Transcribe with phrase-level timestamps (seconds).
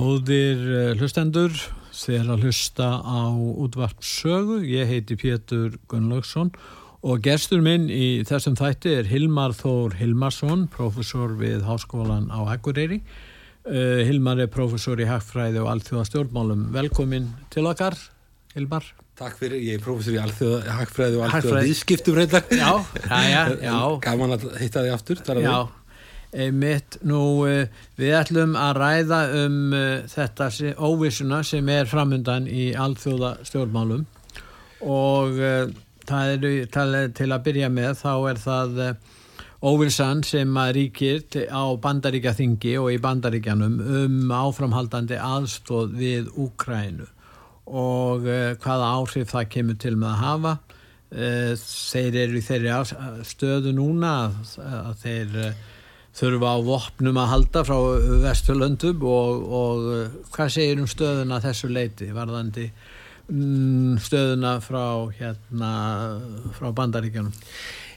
[0.00, 1.52] Góðir eh, hlustendur,
[1.92, 4.62] þið er að hlusta á útvart sögu.
[4.64, 6.54] Ég heiti Pétur Gunnlaugsson
[7.04, 13.02] og gestur minn í þessum þætti er Hilmar Þór Hilmarsson, professor við Háskólan á Akureyri.
[13.68, 16.64] Uh, Hilmar er professor í Hagfræði og Alþjóða stjórnmálum.
[16.72, 17.98] Velkomin til okkar,
[18.56, 18.88] Hilmar.
[19.20, 22.46] Takk fyrir, ég er prófessor í alþjóða hagfræði og alþjóða viðskiptum reyndar.
[22.56, 22.70] Já,
[23.28, 23.74] já, já.
[24.06, 25.56] Gaman að hitta þig aftur, þar að Já,
[26.30, 27.66] einmitt, nú uh,
[27.98, 34.04] við ætlum að ræða um uh, þetta óvissuna sem er framundan í alþjóða stjórnmálum
[34.86, 35.64] og uh,
[36.06, 36.52] það eru
[37.18, 38.78] til, að byrja með þá er það
[39.60, 47.08] óvissan sem að ríkir á bandaríkjaþingi og í bandaríkjanum um áframhaldandi aðstóð við Úkrænu
[47.70, 48.24] og
[48.62, 50.54] hvaða áhrif það kemur til með að hafa.
[51.60, 52.72] Þeir eru í þeirri
[53.28, 55.36] stöðu núna að, þeir
[56.18, 57.76] þurfa á vopnum að halda frá
[58.24, 62.66] Vesturlöndum og, og uh, hvað segir um stöðuna að þessu leiti varðandi
[63.30, 64.82] mm, stöðuna frá
[65.20, 65.70] hérna
[66.58, 67.32] frá bandaríkjanum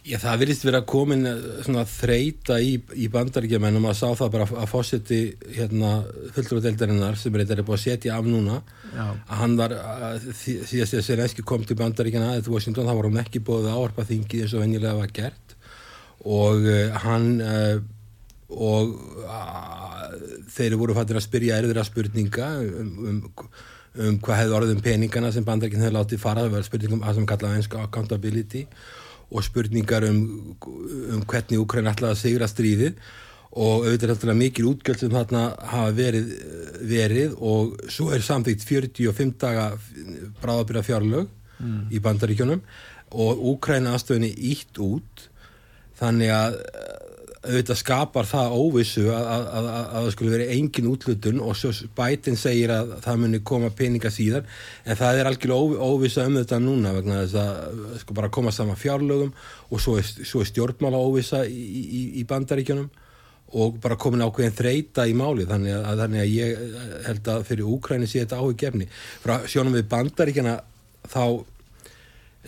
[0.04, 4.48] Já, það virðist vera komin eh, svona þreita í, í bandaríkjamennum að sá það bara
[4.60, 5.20] að fósetti
[5.56, 5.92] hérna
[6.36, 8.58] fulltrúadeildarinnar sem er búið að setja af núna
[8.92, 9.06] Já.
[9.06, 13.22] að hann var að því- að Selenski kom til bandaríkjana að Washington, þá var hann
[13.24, 15.56] ekki búið að áarpa þingið eins og venjulega var gert
[16.28, 17.80] og uh, hann uh,
[18.54, 18.94] og
[20.54, 23.48] þeir voru fattir að spyrja erðura spurninga um, um,
[24.04, 27.20] um hvað hefði orðið um peningana sem bandaríkinn hefði látið fara, það var spurningum að
[27.20, 28.64] sem kallaði einska accountability
[29.34, 30.24] og spurningar um,
[30.62, 32.98] um hvernig Úkræn ætlaði að sigra stríðið.
[33.54, 36.32] Og auðvitað er mikil útgjöld sem þarna hafa verið,
[36.90, 39.68] verið og svo er samþygt 45 daga
[40.42, 41.30] bráðabyrja fjárlög
[41.94, 42.64] í bandaríkjunum
[43.14, 45.28] og Úkræna aðstöðinni ítt út
[46.00, 46.58] þannig að
[47.44, 51.72] auðvitað skapar það óvissu að, að, að, að það skulle verið engin útlutun og svo
[51.98, 54.48] bætin segir að það muni koma peninga síðar
[54.88, 58.80] en það er algjörlega óvissa um þetta núna vegna þess að sko bara koma saman
[58.80, 59.34] fjárlögum
[59.70, 62.88] og svo er, svo er stjórnmála óvissa í, í, í bandaríkjunum
[63.54, 66.78] og bara komin ákveðin þreita í máli þannig að, þannig að ég
[67.10, 70.56] held að fyrir Úkræni sé þetta áhuggefni frá sjónum við bandaríkjana
[71.12, 71.26] þá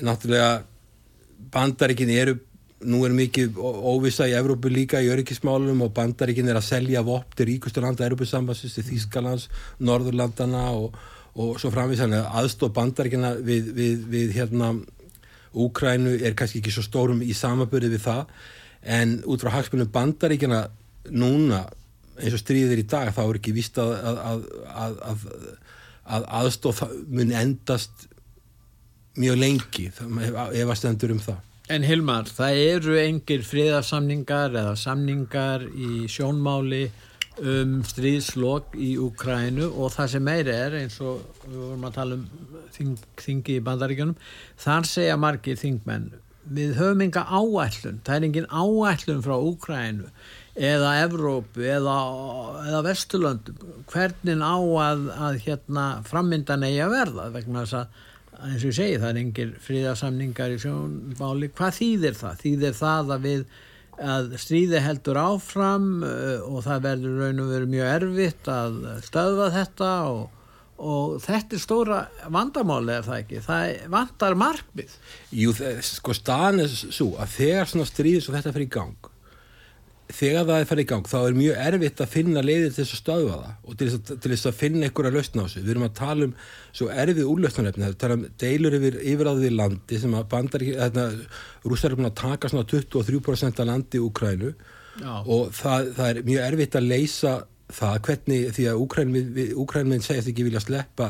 [0.05, 0.49] náttúrulega
[1.53, 2.39] bandaríkin eru
[2.85, 7.35] nú er mikið óvisa í Evrópu líka í öryggismálum og bandaríkin er að selja vopp
[7.37, 9.47] til ríkustur landa Evrópusambassins til Þýskalands,
[9.79, 10.97] Norðurlandana og,
[11.35, 14.75] og svo framvís aðstóð bandaríkina við, við, við hérna
[15.55, 18.25] Úkrænu er kannski ekki svo stórum í samaböru við það.
[18.83, 20.65] En út frá hagspunum bandaríkina
[21.15, 21.61] núna
[22.19, 24.19] eins og stríðir í dag þá er ekki vist að að,
[24.83, 25.25] að, að,
[26.17, 28.07] að aðstóð mun endast
[29.19, 35.63] mjög lengi ef að stendur um það En Hilmar, það eru engir friðarsamningar eða samningar
[35.73, 36.83] í sjónmáli
[37.41, 42.19] um stríðslokk í Ukrænu og það sem meiri er eins og við vorum að tala
[42.19, 42.27] um
[42.75, 44.13] þing, þingi í bandaríkjunum
[44.61, 46.11] þar segja margir þingmenn
[46.45, 50.09] við höfum enga áætlun, það er engin áætlun frá Ukrænu
[50.55, 51.95] eða Evrópu eða,
[52.69, 53.57] eða Vesturlöndum.
[53.91, 58.03] Hvernig á að, að hérna, frammyndan eigi að verða vegna þess að
[58.43, 62.43] eins og ég segi það er engir fríðarsamningar í sjónmáli hvað þýðir það?
[62.43, 63.45] Þýðir það að við
[63.95, 69.49] að stríði heldur áfram uh, og það verður raun og veru mjög erfitt að stöðva
[69.55, 70.21] þetta og,
[70.83, 74.95] og þetta er stóra vandamáli er það ekki, það vandar markmið.
[75.31, 75.55] Jú,
[75.87, 79.11] sko staðan er svo að þegar svona stríðis og þetta fyrir í gang
[80.13, 82.95] þegar það er farið í gang þá er mjög erfitt að finna leiðir til þess
[82.95, 85.63] að stöðva það og til þess að, til þess að finna einhverja lausn á þessu.
[85.63, 86.35] Við erum að tala um
[86.75, 90.65] svo erfið úrlausnarefni, það er um deilur yfir yfiráðið landi sem að bandar
[91.65, 94.51] rúsar er búin að taka svona 23% af landi í Ukrænu
[95.01, 95.13] Já.
[95.25, 97.33] og það, það er mjög erfitt að leysa
[97.73, 98.85] það hvernig því að
[99.65, 101.09] Ukrænminn segist ekki vilja sleppa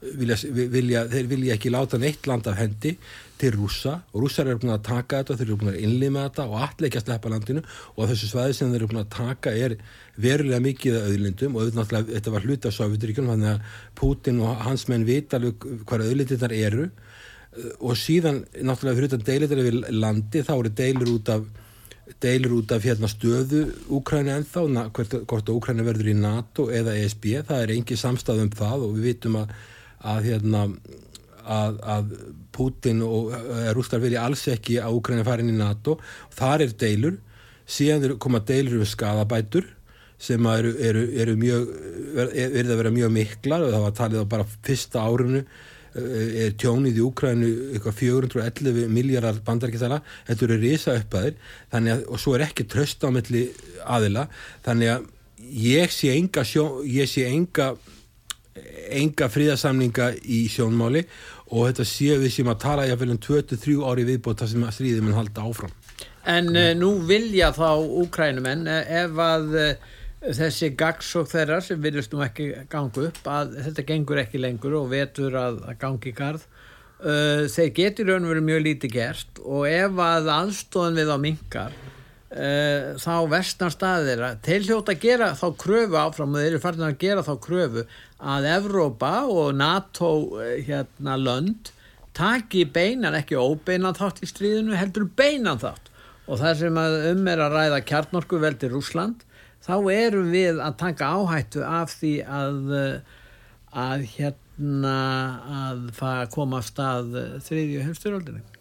[0.00, 2.94] vilja, vilja, þeir vilja ekki láta neitt land af hendi
[3.40, 6.46] til rúsa og rússar eru búin að taka þetta, þeir eru búin að innlima þetta
[6.46, 7.62] og að sleppa landinu.
[7.96, 9.76] Og þessu svæði sem þeir eru búin að taka er
[10.16, 14.86] verulega mikið að auðlindum og þetta var hluta af Sovjetiríkjum þannig að Putin og hans
[14.88, 16.88] menn vita hvað auðlindirnar eru.
[17.80, 21.46] Og síðan náttúrulega fyrir þetta deilir við landi þá eru deilur út af
[22.22, 24.62] deilur út af hérna stöðu Úkræni ennþá,
[24.94, 28.92] hvort, hvort Úkræni verður í NATO eða ESB, það er engi samstað um það og
[28.94, 29.56] við vitum að,
[30.14, 30.62] að hérna
[31.46, 32.10] að, að
[32.56, 33.32] Putin og
[33.76, 35.98] Rústar verið alls ekki að Úkræna farin í NATO.
[36.36, 37.16] Þar er deilur.
[37.66, 39.66] Síðan koma deilur um skadabætur
[40.22, 41.64] sem eru, eru, eru mjög
[42.16, 43.64] verið að vera mjög miklar.
[43.64, 48.86] Og það var talið á bara fyrsta árunu eh, er tjónið í Úkrænu eitthvað 411
[48.92, 51.36] miljardar bandarækistala þetta eru risa uppaðir
[51.72, 53.48] að, og svo er ekki tröst á melli
[53.84, 54.28] aðila.
[54.64, 55.12] Þannig að
[55.66, 57.74] ég sé enga, sjó, ég sé enga
[58.96, 61.02] enga fríðarsamninga í sjónmáli
[61.50, 65.04] og þetta séu við sem að tala um 23 ári viðbót þar sem að stríðið
[65.06, 65.74] mun halda áfram.
[66.26, 67.68] En uh, nú vilja þá
[68.02, 69.92] úkrænumenn uh, ef að uh,
[70.26, 74.88] þessi gagsók þeirra sem virðist nú ekki gangu upp að þetta gengur ekki lengur og
[74.90, 76.46] vetur að, að gangi í garð
[76.96, 81.74] þeir getur raun og verið mjög lítið gert og ef að aðstofan við á mingar
[82.32, 86.86] uh, þá vestnar staðir til hljóta að gera þá kröfu áfram og þeir eru farin
[86.88, 87.86] að gera þá kröfu
[88.34, 91.72] að Evrópa og NATO uh, hérna lönd
[92.16, 95.90] taki beinan, ekki óbeinan þátt í stríðinu, heldur beinan þátt.
[96.26, 99.26] Og það sem um er að ræða kjarnorku veldi Rúsland
[99.66, 102.74] þá erum við að taka áhættu af því að
[103.76, 104.98] að hérna
[105.60, 108.55] að koma af stað þriðju heimstyröldinu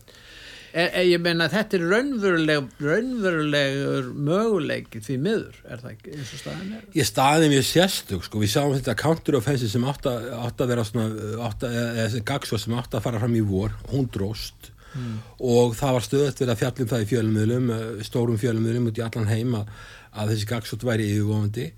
[0.76, 6.34] E, e, ég meina þetta er raunveruleg, raunverulegur möguleik því miður, er það ekki eins
[6.36, 6.82] og staðin er?
[6.98, 11.64] Ég staði mjög sérstug sko, við sáum þetta counter-offensive sem átt að, vera svona, átt
[11.64, 15.14] að, eða gagsó sem átt að fara fram í vor, hún dróst mm.
[15.48, 19.06] og það var stöðt við að fjallum það í fjölumöðlum, eh, stórum fjölumöðlum út í
[19.08, 19.64] allan heima
[20.12, 21.70] að þessi gagsótt væri yfirvofandi,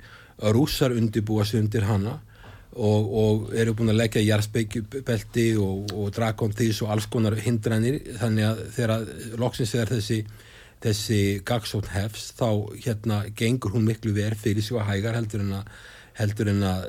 [0.58, 2.18] rússar undibúa sig undir hana
[2.78, 8.48] og, og eru búin að leggja jærspeikjubelti og, og drakonþís og alls konar hindrænir þannig
[8.52, 9.10] að þegar
[9.42, 10.22] loksins er þessi
[10.84, 12.50] þessi gagsótt hefs þá
[12.84, 15.72] hérna gengur hún miklu verð fyrir sig að hægar heldur en að
[16.18, 16.84] heldur en að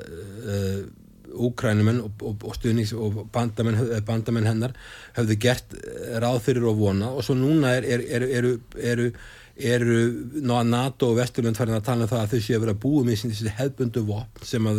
[0.45, 0.81] uh,
[1.29, 4.73] úkrænumenn og, og, stuðnings og bandamenn, bandamenn hennar
[5.17, 5.75] hafðu gert
[6.21, 9.11] ráð fyrir og vona og svo núna er, er, er,
[9.59, 9.97] eru,
[10.39, 13.23] NATO og Vesturlund farin að tala um það að þau séu að vera búið með
[13.25, 14.69] þessi hefbundu vopn sem,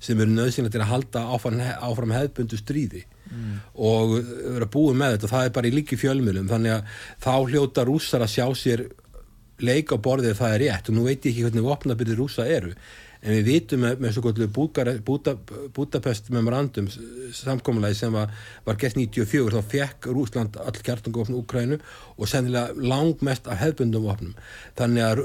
[0.00, 3.04] sem eru nöðsynlega til að halda áfram, áfram hefbundu stríði.
[3.32, 3.60] Mm.
[3.80, 5.30] og vera búið með þetta.
[5.30, 8.82] Það er bara í líki fjölmjölum þannig að þá hljóta rússar að sjá sér
[9.62, 10.90] leika á borðið það er rétt.
[10.90, 12.74] Og nú veit ég ekki hvernig vopnabyrði rússa eru
[13.22, 14.40] en við vitum með, með svo gott
[15.76, 16.88] Budapest memorandum
[17.36, 18.32] samkominlega sem var,
[18.66, 21.78] var gert 94 þá fekk Rúsland all kjartungofn Úkrænu
[22.16, 24.34] og sennilega langmest af hefbundum vopnum.
[24.78, 25.24] Þannig að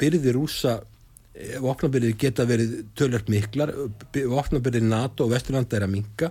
[0.00, 0.80] byrði rúsa
[1.34, 3.72] vopnabyrðir geta verið tölvört miklar
[4.14, 6.28] vopnabyrðir NATO og Vesturlanda er að minka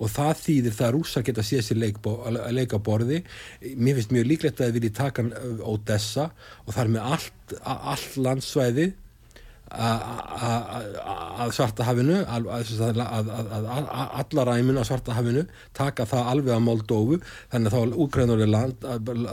[0.00, 1.98] og það þýðir það að rúsa geta séð sér leik,
[2.56, 3.20] leika borði.
[3.76, 5.26] Mér finnst mjög líklegt að það vilji taka
[5.60, 6.30] Odessa
[6.64, 8.88] og það er með allt, allt landsvæði
[9.66, 12.68] að svarta hafinu að
[13.66, 15.42] alla ræminu að svarta hafinu
[15.74, 17.18] taka það alveg að Moldófu
[17.50, 17.80] þannig að þá
[18.36, 18.86] er land,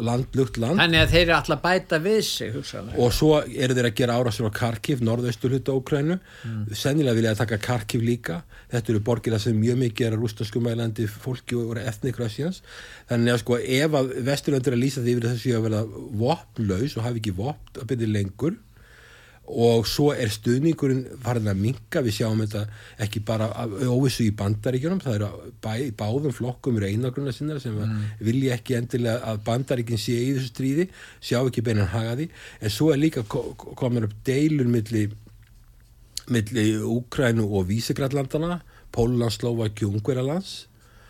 [0.07, 2.97] land, lukt land Þannig að þeir eru alltaf bæta við sig hugsanlega.
[2.97, 6.65] og svo eru þeir að gera árásur á Karkiv, norðaustur hluta Úkrænu mm.
[6.73, 8.41] sennilega vilja að taka Karkiv líka
[8.73, 12.63] þetta eru borgir að sem mjög mikið er að rústaskumælandi fólki og ethnikrasjans
[13.11, 15.85] þannig að sko ef að vesturlöndur að lýsa því yfir þessu að verða
[16.25, 18.61] vopnlaus og hafi ekki vopn að byrja lengur
[19.43, 22.62] og svo er stuðningurinn farin að minka, við sjáum þetta
[23.03, 23.50] ekki bara
[23.91, 28.05] óvissu í bandaríkjunum það eru bæ, báðum flokkum eru einagrunna sinna sem mm.
[28.23, 30.88] vilja ekki endilega að bandaríkinn sé í þessu stríði
[31.19, 32.29] sjá ekki beinan hagaði
[32.62, 35.09] en svo er líka komin upp deilun milli
[36.31, 38.62] milli Úkrænu og Vísegrallandana
[38.95, 40.69] Póluland, Slovaki og Ungverjalands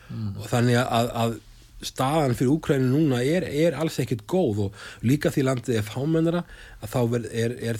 [0.09, 0.39] mm.
[0.39, 1.41] og þannig að, að
[1.87, 6.43] staðan fyrir Úkrænu núna er, er alls ekkit góð og líka því landið er fámennara
[6.83, 7.79] að þá er, er, er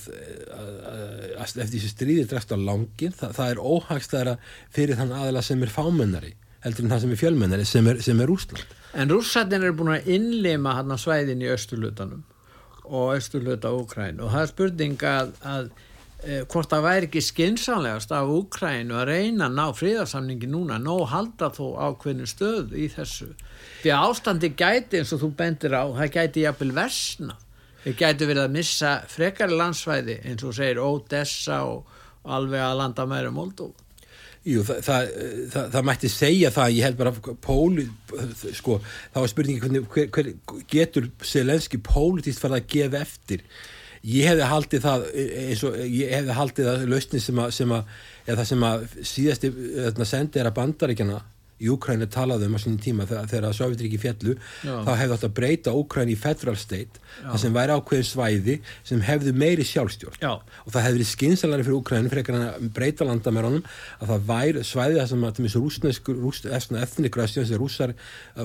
[1.44, 4.38] eftir þessi stríði dreft á langin, það, það er óhagstæðara
[4.74, 6.34] fyrir þann aðila sem er fámennari
[6.64, 8.76] heldur en það sem er fjölmennari sem er, sem er Úsland.
[8.94, 12.24] En rússatinn er búin að innlima hann á svæðin í östurlutanum
[12.84, 15.70] og östurluta Úkrænu og það er spurning að, að
[16.24, 20.94] eh, hvort það væri ekki skinsanlegast af Úkrænu að reyna að ná fríðarsamningi núna, ná
[21.12, 23.32] halda þó ákveðinu stöð í þessu
[23.84, 27.38] því að ástandi gæti eins og þú bendir á það gæti jafnvel versna
[27.84, 31.90] það gæti verið að missa frekari landsvæði eins og segir Odessa og
[32.24, 33.84] alveg að landa meira Moldóf
[34.44, 35.12] Jú, það, það,
[35.54, 37.86] það, það mætti segja það, ég held bara póli,
[38.52, 38.82] sko,
[39.14, 43.46] það var spurningi hvernig, hver, hver getur Selenski pólitíst farið að gefa eftir?
[44.04, 47.94] Ég hefði haldið það eins og ég hefði haldið það lausni sem að, sem að
[48.26, 49.54] eða það sem að síðasti
[50.12, 51.22] sendi er að bandaríkjana
[51.62, 54.74] í Úkræni talaði um á sínum tíma þegar, þegar Sovjetríki fjallu Já.
[54.88, 59.04] þá hefði átt að breyta Úkræni í federal state það sem væri ákveðin svæði sem
[59.06, 60.20] hefði meiri sjálfstjórn.
[60.22, 60.34] Já.
[60.42, 63.68] og það hefði verið skinsalari fyrir Úkræni fyrir að breyta landamæranum
[64.00, 67.94] að það væri svæði það sem að rúsnesku, rúst, efnigrasjón sem rúsar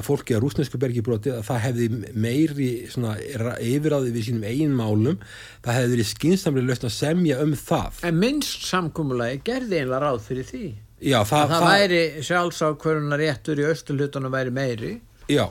[0.06, 5.22] fólki að rúsnesku bergibróti að það hefði meiri yfiráði við sínum eigin málum.
[5.64, 8.02] Það hefði verið skinsamlega löst að semja um það
[10.98, 14.94] Já, það, það, það væri sjálfsákvörunar réttur í östulutunum væri meiri
[15.30, 15.44] já.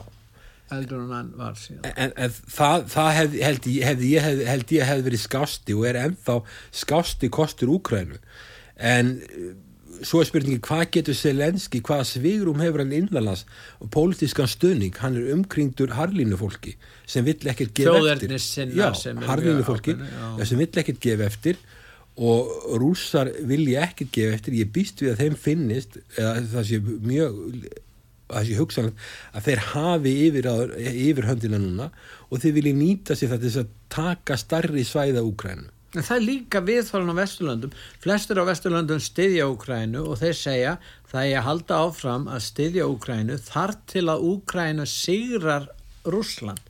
[0.68, 1.86] heldur en hann var síðan.
[1.94, 5.86] En, en það, það hef, held, hef, ég hef, held ég hef verið skásti og
[5.88, 6.36] er ennþá
[6.82, 8.20] skásti kostur Úkrænu
[8.76, 9.48] en eh,
[10.04, 13.46] svo er spurningi hvað getur Selenski, hvaða svigrum hefur hann innlandas
[13.80, 16.76] og pólitískan stöðning hann er umkringdur harlínu fólki
[17.08, 18.36] sem vill ekkert gefa eftir.
[18.76, 18.92] já,
[19.26, 19.96] harlínu fólki
[20.44, 21.58] sem vill ekkert gefa eftir
[22.18, 26.80] og rússar vilja ekkert gefa eftir, ég býst við að þeim finnist eða það sé
[26.82, 27.38] mjög
[28.28, 29.08] það sé hugsanlega
[29.38, 30.48] að þeir hafi yfir,
[30.90, 31.88] yfir höndina núna
[32.28, 35.68] og þeir vilja nýta sér þetta þess að taka starri svæða Úkrænu.
[35.96, 40.74] Það er líka viðþálan á Vesturlöndum, flestur á Vesturlöndum styðja Úkrænu og þeir segja
[41.08, 45.70] það er að halda áfram að styðja Úkrænu þar til að Úkrænu sigrar
[46.04, 46.60] Rúsland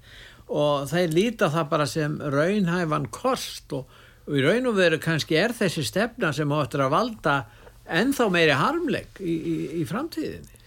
[0.49, 3.90] og þeir líta það bara sem raunhæfan kost og
[4.28, 7.40] og í raun og veru kannski er þessi stefna sem áttur að valda
[7.88, 10.58] ennþá meiri harmleg í, í, í framtíðinni?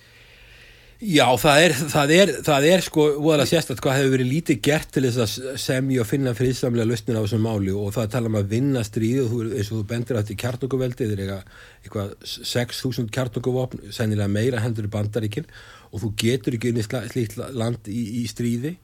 [1.01, 4.91] Já, það er, það er, það er sko óalega sérstaklega hvað hefur verið lítið gert
[4.93, 7.73] til þess að semja og finna friðsamlega lausnin á þessum máli.
[7.73, 10.37] Og það tala um að vinna stríð og þú, eins og þú bendir átt í
[10.43, 11.39] kjartnokkuveldi eða
[11.81, 15.49] eitthvað 6.000 kjartnokkuvopn, sennilega meira hendur í bandaríkinn
[15.89, 18.75] og þú getur ekki unni slíkt land í, í stríði.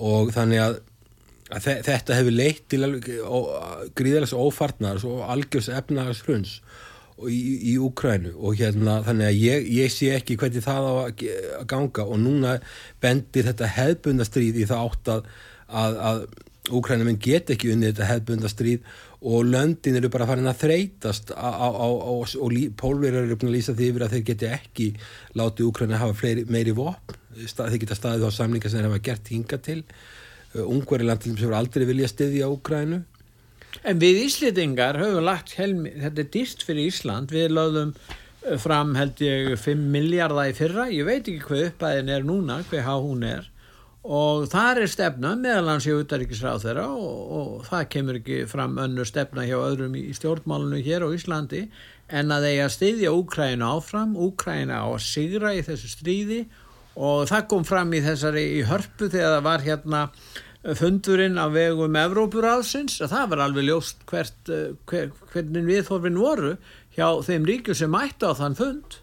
[0.00, 0.80] Og þannig að
[1.50, 2.84] þetta hefur leitt til
[3.98, 6.60] gríðalega ófarnar og algjörs efnahags hruns
[7.28, 7.40] í,
[7.72, 11.24] í Úkrænu og hérna þannig að ég, ég sé ekki hvernig það á að
[11.70, 12.06] ganga.
[12.06, 12.58] Og núna
[13.02, 15.34] bendir þetta hefbundastríð í það átt að,
[15.82, 16.22] að, að
[16.76, 18.84] Úkrænuminn get ekki unni þetta hefbundastríð
[19.26, 23.56] og löndin eru bara farin að þreytast á, á, á, og pólverjar eru búin að
[23.58, 24.88] lýsa því yfir að þeir geti ekki
[25.40, 27.18] látið Úkrænu að hafa fleiri, meiri vopn.
[27.40, 29.80] Þeir geta staðið á samlinga sem þeir hafa gert hinga til.
[29.80, 30.19] Eh,
[30.58, 33.02] Ungveriland til þess að hefur aldrei vilja stiðja Úgrænu.
[33.86, 38.96] En við Íslitingar höfum lagt helmi, þetta er dýrst fyrir Ísland, við lögðum eh, fram
[38.98, 42.94] held ég 5 miljardar í fyrra, ég veit ekki hvað uppæðin er núna, hvað há
[42.98, 43.46] hún er.
[44.00, 49.08] Og þar er stefna meðalans hjá utaríkisráð þeirra og, og það kemur ekki fram önnur
[49.08, 51.66] stefna hjá öðrum í stjórnmálunu hér á Íslandi
[52.08, 56.40] en að þeir að stiðja Úkræna áfram, Úkræna á að sigra í þessu stríði
[57.00, 60.04] og það kom fram í þessari í hörpu þegar það var hérna
[60.76, 66.56] fundurinn á vegum Evrópuráðsins að það var alveg ljóst hvert, eh, hver, hvernig viðhorfin voru
[66.96, 68.98] hjá þeim ríkjum sem mættu á þann fund.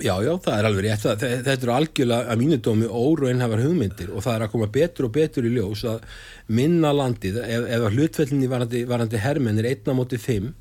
[0.00, 1.02] Já, já, það er alveg rétt.
[1.04, 5.08] Það, þetta eru algjörlega að mínu dómi óraunhafar hugmyndir og það er að koma betur
[5.08, 6.06] og betur í ljós að
[6.48, 10.54] minna landið, ef, ef hlutvellinni varandi, varandi hermenn er einna móti fimm,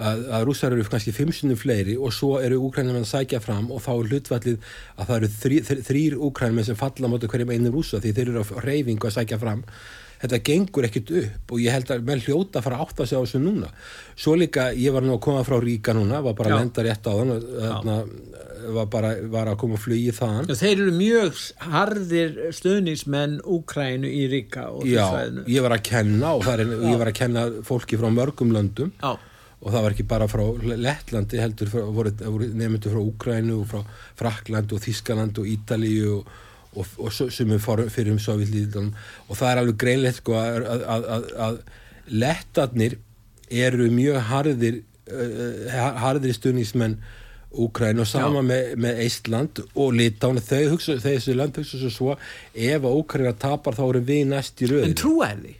[0.00, 3.70] að, að rússar eru kannski fimm sinnum fleiri og svo eru úkrænum að sækja fram
[3.70, 7.74] og þá er hlutvellið að það eru þrý, þrýr úkrænum sem falla móti hverjum einu
[7.74, 9.64] rússa því þeir eru á reyfingu að sækja fram.
[10.20, 13.24] Þetta gengur ekkit upp og ég held að menn hljóta fara átt að segja á
[13.24, 13.70] þessu núna.
[14.20, 16.56] Svo líka, ég var nú að koma frá Ríka núna var bara Já.
[16.56, 17.94] að lenda rétt á þann þarna,
[18.76, 20.50] var bara var að koma að flugi þaðan.
[20.60, 21.40] Þeir eru mjög
[21.72, 25.06] harðir stöðnismenn Úkrænu í Ríka Já,
[25.48, 28.92] ég var að kenna og er, ég var að kenna fólki frá mörgum löndum.
[29.00, 29.16] Já,
[29.60, 33.66] og það var ekki bara frá Lettlandi heldur, frá, voru, voru nefndu frá Úkrænu og
[33.68, 33.82] frá
[34.18, 36.30] Frakland og Þískaland og Ítalíu og,
[36.72, 38.92] og, og sem fyrir um Sovjetlíðan
[39.28, 41.62] og það er alveg greinlegt sko að, að, að, að,
[42.10, 42.98] lettarnir
[43.50, 47.00] eru mjög harðir uh, harðir stuðnismenn
[47.60, 52.78] Úkræn og sama með, með Eistland og Litán þau hugsa, þessi land hugsa svo ef
[52.78, 55.56] að Úkræna tapar þá eru við næst í röðin en trúa er því.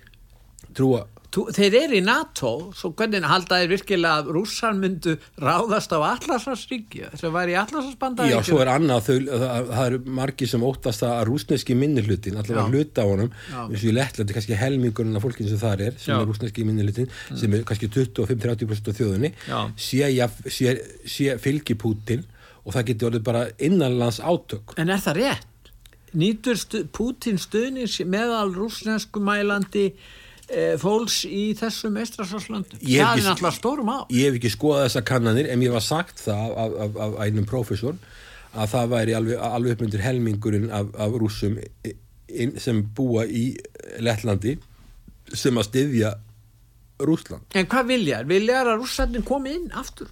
[0.71, 1.01] trúa.
[1.05, 5.99] Trú, þeir eru í NATO, svo hvernig halda þeir virkilega að rússar myndu ráðast á
[6.09, 8.35] Atlasarsríki sem var í Atlasarsbandaríkju?
[8.35, 12.67] Já, svo er annað, þau, það, það eru margi sem óttast að rúsneski minnihlutin, allavega
[12.73, 13.31] hluta á honum,
[13.67, 16.17] eins og í Lettlandi kannski helmingurinn af fólkinu sem þar er, sem Já.
[16.17, 16.25] Mm.
[16.25, 19.35] er rúsneski minnihlutin, sem er kannski 25-30% af þjóðunni,
[19.79, 20.11] sé,
[20.51, 20.75] sé,
[21.07, 22.27] sé fylgi Pútin
[22.65, 24.75] og það getur orðið bara innanlands átök.
[24.81, 25.47] En er það rétt?
[26.11, 30.20] Nýtur stu, Pútin stuðnins meðal rússnesku mælandi e,
[30.83, 32.81] fólks í þessum estrasáslöndum?
[32.83, 33.99] Ég hef Það er náttúrulega stórum á.
[34.11, 37.47] Ég hef ekki skoðað þessa kannanir, en mér var sagt það af, af, af einum
[37.49, 38.01] prófessor
[38.51, 43.53] að það væri alveg, alveg uppmyndir helmingurinn af, af rússum inn, sem búa í
[44.03, 44.57] Lettlandi
[45.31, 46.17] sem að styðja
[47.01, 47.47] Rússland.
[47.57, 48.27] En hvað viljar?
[48.29, 50.11] Viljar að rússarnir komi inn aftur?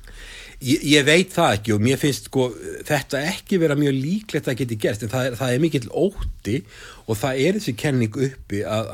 [0.59, 2.49] Ég, ég veit það ekki og mér finnst sko,
[2.88, 6.57] þetta ekki vera mjög líklegt að geti gerst en það er, það er mikill ótti
[7.04, 8.88] og það er þessi kenning uppi að,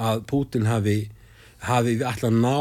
[0.00, 1.02] að, Putin hafi,
[1.66, 2.56] hafi alltaf ná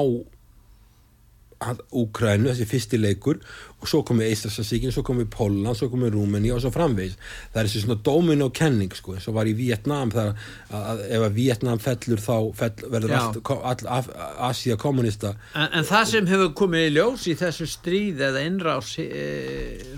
[1.59, 3.41] Úkrænu, þessi fyrsti leikur
[3.79, 7.17] og svo komið Eistrasarsíkin, svo komið Póland, svo komið Rúmeni og svo framvegis.
[7.51, 10.45] Það er þessi svona domino kenning sko eins og var í Vietnam þar að,
[10.79, 14.07] að ef að Vietnam fellur þá fell, verður allt, all, all,
[14.47, 18.93] Asía kommunista En, en það sem hefur komið í ljós í þessu stríð eða innrás
[19.03, 19.25] e,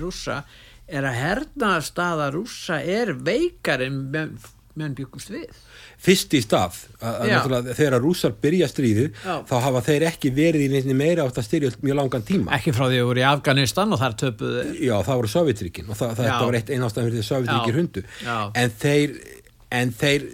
[0.01, 0.41] rússa
[0.89, 4.01] er að hernaðarstaða rússa er veikar en
[4.79, 5.57] menn, byggust við.
[6.01, 10.69] fyrst í stað að, að þegar rússar byrja stríðið þá hafa þeir ekki verið í
[10.71, 12.55] nefnir meira átt að styrja mjög langan tíma.
[12.57, 15.99] Ekki frá því að voru í Afganistan og þar töpuðu já það voru Sovjetríkin og
[15.99, 17.79] það, það þetta var eitt einástan fyrir því Sovjetríkir Já.
[17.81, 18.05] hundu
[18.61, 19.19] en þeir
[19.71, 20.25] en þeir,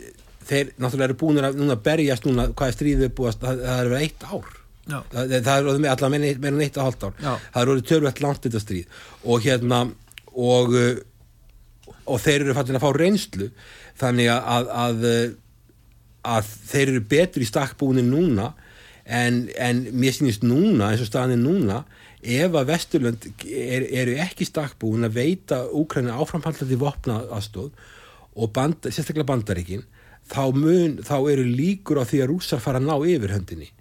[0.48, 3.92] þeir náttúrulega eru búin að núna berjast núna hvað er stríðið búast það, það er
[3.92, 4.56] verið eitt ár.
[4.88, 7.16] Það, það er allavega meira en eitt og hálft ár.
[7.20, 7.32] Já.
[7.54, 9.00] það er orðið törvægt langt þetta stríð.
[9.28, 9.82] Og hérna
[10.38, 10.92] og uh,
[12.08, 13.50] og þeir eru fattin að fá reynslu
[14.00, 15.06] þannig að, að,
[16.36, 18.52] að þeir eru betur í stakkbúinu núna
[19.06, 21.82] en, en mér sýnist núna eins og staðan er núna
[22.28, 27.72] ef að Vesturlönd er, eru ekki stakkbúin að veita Úkræna áframhaldandi vopna aðstóð
[28.38, 29.86] og band, sérstaklega bandaríkin
[30.28, 33.72] þá, mun, þá eru líkur á því að rússar fara að ná yfir höndinni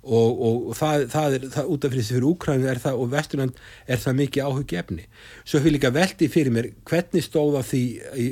[0.00, 3.00] og, og, og það, það er það, út af fyrir þessi fyrir Úkrænu er það
[3.02, 5.06] og Vesturland er það mikið áhuggefni
[5.44, 7.82] svo fyrir líka veldi fyrir mér hvernig stóða því
[8.16, 8.26] í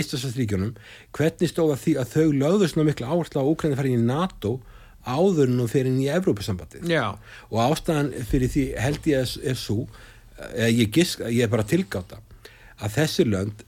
[0.00, 0.72] Eistasastríkjunum
[1.16, 4.56] hvernig stóða því að þau lögðu svona mikla áherslu á Úkrænu farin í NATO
[5.04, 7.16] áður en hún fyrir inn í Evrópusambandið Já.
[7.50, 9.84] og ástæðan fyrir því held ég er, er svo
[10.56, 12.20] ég, gisk, ég er bara tilgáta
[12.80, 13.66] að þessi lönd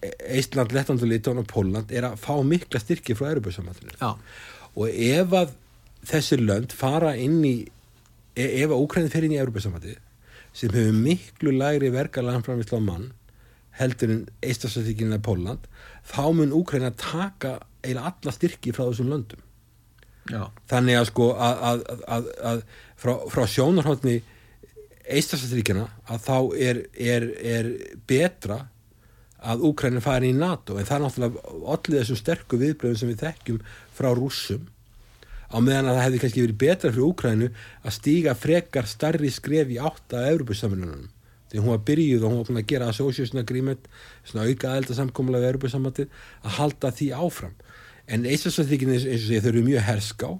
[0.00, 4.14] Eistland, Lettland og Litán og Póland er að fá mikla styrki frá Evrópusambandinu Já.
[4.76, 5.56] og ef að
[6.06, 7.56] þessi lönd fara inn í
[8.36, 9.96] e- ef að Úkræni fer inn í Európa-samvæti
[10.52, 13.10] sem hefur miklu lægri verkalanframvisla á mann
[13.78, 15.68] heldur en Eistasattíkinn eða Póland
[16.10, 17.52] þá mun Úkræni að taka
[17.86, 19.40] eila alla styrki frá þessum löndum.
[20.30, 20.50] Já.
[20.68, 21.80] þannig að sko að, að,
[22.14, 22.58] að, að,
[23.00, 24.20] frá, frá sjónarhóttni
[25.10, 26.36] Eistasattíkina að þá
[26.68, 27.70] er, er, er
[28.06, 28.60] betra
[29.40, 30.76] að Úkræni fari í NATO.
[30.76, 33.62] En það er náttúrulega allir þessum sterku viðbröðum sem við þekkjum
[33.96, 34.68] frá rússum
[35.50, 37.48] á meðan að það hefði kannski verið betra fyrir Úkrænu
[37.82, 41.08] að stíga frekar starri skref í átta að Európusamlunum
[41.50, 43.88] því hún var byrjuð og hún var búin að gera association agreement,
[44.22, 46.12] svona auka aðelda samkommulega við Európusamlunum
[46.46, 47.56] að halda því áfram.
[48.06, 50.30] En Eistasattíkin eins og segja þau eru mjög herská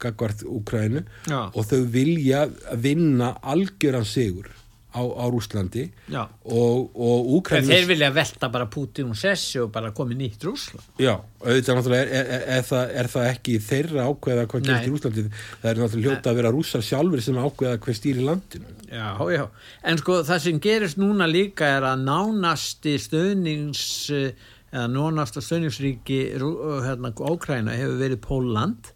[0.00, 1.02] gagvart Úkrænu
[1.34, 2.46] og þau vilja
[2.78, 4.48] vinna algjöran sigur
[4.90, 6.22] á, á Rúslandi Já.
[6.44, 10.46] og, og En Úkrænum þeir vilja velta bara Putin og sessi og bara komið nýtt
[10.48, 10.82] Rúsland.
[10.98, 14.68] Já, auðvitað náttúrulega er, er, er, það, er það ekki þeirra ákveða hvað Nei.
[14.70, 18.26] gerist í Rúslandi það er náttúrulega hljóta að vera rússar sjálfur sem ákveða hver stýri
[18.26, 19.44] landinu Já, já.
[19.86, 26.82] En sko það sem gerist núna líka er að nánasti stöðnings eða nánasta stöðningsríki Rú-
[26.84, 28.90] hérna, Ókræna hefur verið Póland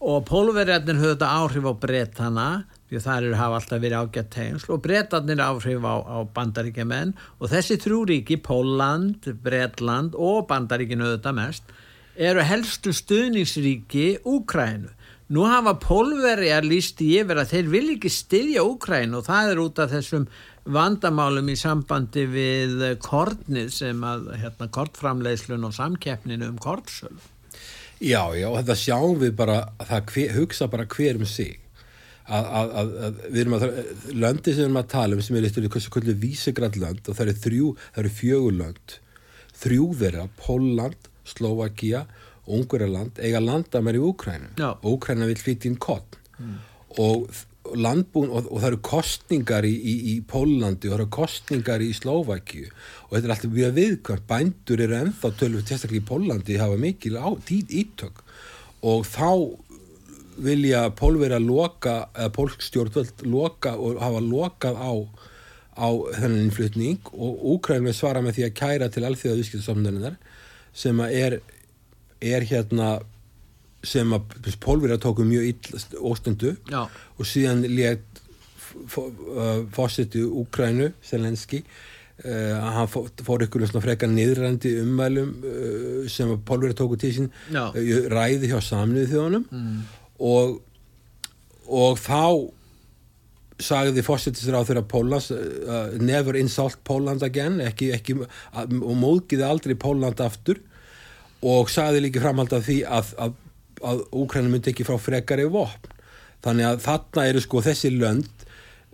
[0.00, 2.44] og pólverjarnir höfðu þetta áhrif á bretana
[2.90, 7.52] því þar eru hafa alltaf verið ágætt tengsl og bretarnir áhrif á, á bandaríkjamenn og
[7.52, 11.76] þessi þrjú ríki, Póland, Bretland og bandaríkinu auðvitað mest
[12.20, 14.90] eru helstu stuðningsríki Úkrænu.
[15.30, 19.62] Nú hafa pólverjar líst í yfir að þeir vil ekki styðja Úkrænu og það er
[19.62, 20.26] út af þessum
[20.70, 27.22] vandamálum í sambandi við kornið sem að hérna, kortframleiðslun og samkeppninu um kortsölu.
[28.00, 31.58] Já, já, þetta sjáum við bara að það hugsa bara hver um sig
[32.30, 33.66] að, að, að, að við erum að
[34.14, 37.18] löndi sem við erum að tala um sem er eitthvað hversu kvöldu vísegrad lönd og
[37.18, 38.96] það eru þrjú, það eru fjögur lönd.
[39.60, 42.06] Þrjú þeirra, Póland Slovakia
[42.46, 44.72] og Ungverjaland eiga landa mér í Úkrænu Já.
[44.72, 46.18] og Úkræna vil flytja inn kottn
[46.98, 47.28] og
[47.76, 51.90] landbúin og, og það eru kostningar í, í, í Pólandi og það eru kostningar í
[51.94, 54.26] Slovakíu og þetta er alltaf mjög viðkvæmt.
[54.30, 58.24] Bændur eru ennþá tölvur sérstaklega í Pólandi hafa mikil á, tíð ítök.
[58.86, 59.28] Og þá
[60.44, 64.92] vilja pólveri að loka eða pólsk stjórnvöld loka og hafa lokað á
[65.80, 70.18] á þennan innflutning og Úkrænum svara með því að kæra til alþjóða viðskiptasomnunar
[70.76, 71.38] sem að er
[72.20, 72.90] er hérna
[73.86, 76.82] sem að pólveri að tóku mjög ill óstundu Já.
[76.84, 78.20] og síðan létt
[79.72, 86.44] fórseti Úkrænu, Selenski uh, hann fó, fór ykkur svona frekar niðrandi ummælum uh, sem að
[86.46, 87.64] Pólveri tóku Já.
[87.72, 89.80] uh, ræði hjá samniðu þjóðunum mm.
[90.20, 90.58] Og
[91.70, 92.50] og þá
[93.60, 98.16] sagði fórsetisra á þeirra Pólans uh, never insult Póland again ekki, ekki,
[98.56, 100.62] að, og móðgiði aldrei Póland aftur.
[101.46, 103.36] Og sagði líka framhald af því að, að,
[103.92, 105.94] að Úkrænum myndi ekki frá frekari vopn.
[106.44, 108.39] Þannig að þarna eru sko þessi lönd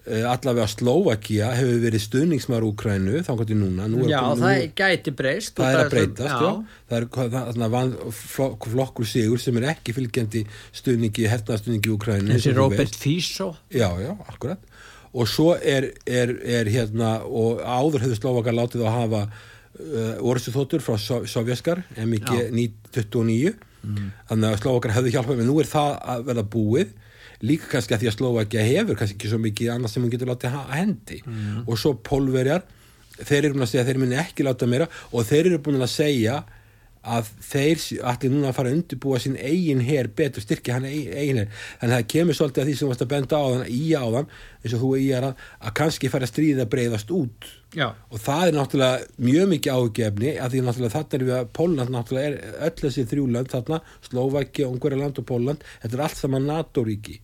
[0.07, 5.57] allavega Slovakia hefur verið stuðningsmar Úkrænu þá kannski núna nú Já, nú, það gæti breyst.
[5.59, 6.77] það er að breytast þessum- já.
[6.93, 12.55] það er van, flok, flokkur sigur sem er ekki fylgjandi stuðningi, hernaðstuðningi í Úkrænu Þessi
[12.55, 13.57] Robert Fiso.
[13.71, 14.63] Já, já, akkurat.
[15.17, 20.85] Og svo er, er, er hérna, og áður hefur Slovakar látið að hafa uh, orðsutþóttur
[20.85, 23.57] frá so sovjaskar, MIG 929,
[24.29, 26.95] þannig að Slovakar hefðu hjálpað, en nú er það að verða búið,
[27.43, 30.33] líka kannski að því að Slovakia hefur kannski ekki svo mikið annað sem hún getur
[30.33, 31.23] látið að hendi.
[31.67, 32.63] Og svo pólverjar,
[33.17, 35.83] þeir eru búin að segja að þeir muni ekki láta meira og þeir eru búin
[35.83, 36.45] að segja
[37.07, 41.45] að þeir allir núna að fara að undirbúa sín eigin her betur, styrkja hann eigin,
[41.45, 43.69] her þannig að það kemur svolítið að því sem þú varst að benda á þann
[43.71, 44.31] í áðan,
[44.63, 47.87] eins og þú í að að kannski fara að stríða breyðast út Já.
[48.11, 51.95] og það er náttúrulega mjög mikið áhugjefni að því náttúrulega þarna er við að Pólland
[51.95, 57.21] náttúrulega er öll þessi þrjúland þarna, Slovakia, Ungverjaland og Pólland þetta er allt saman NATO-ríki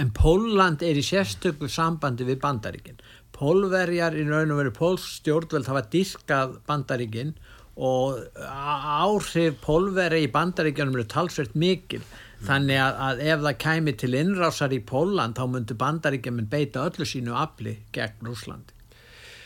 [0.00, 3.00] En Pólland er í sérstöku sambandi við bandaríkin.
[3.36, 7.34] Pólverjar í raun og veru pólsk stjórnveld hafa dyrkað bandaríkin
[7.76, 12.00] og áhrif pólverja í bandaríkjanum eru talsvert mikil.
[12.46, 17.08] Þannig að, að ef það kæmi til innrásar í Póland þá myndu bandaríkjamin beita öllu
[17.08, 18.74] sínu afli gegn Rúslandi.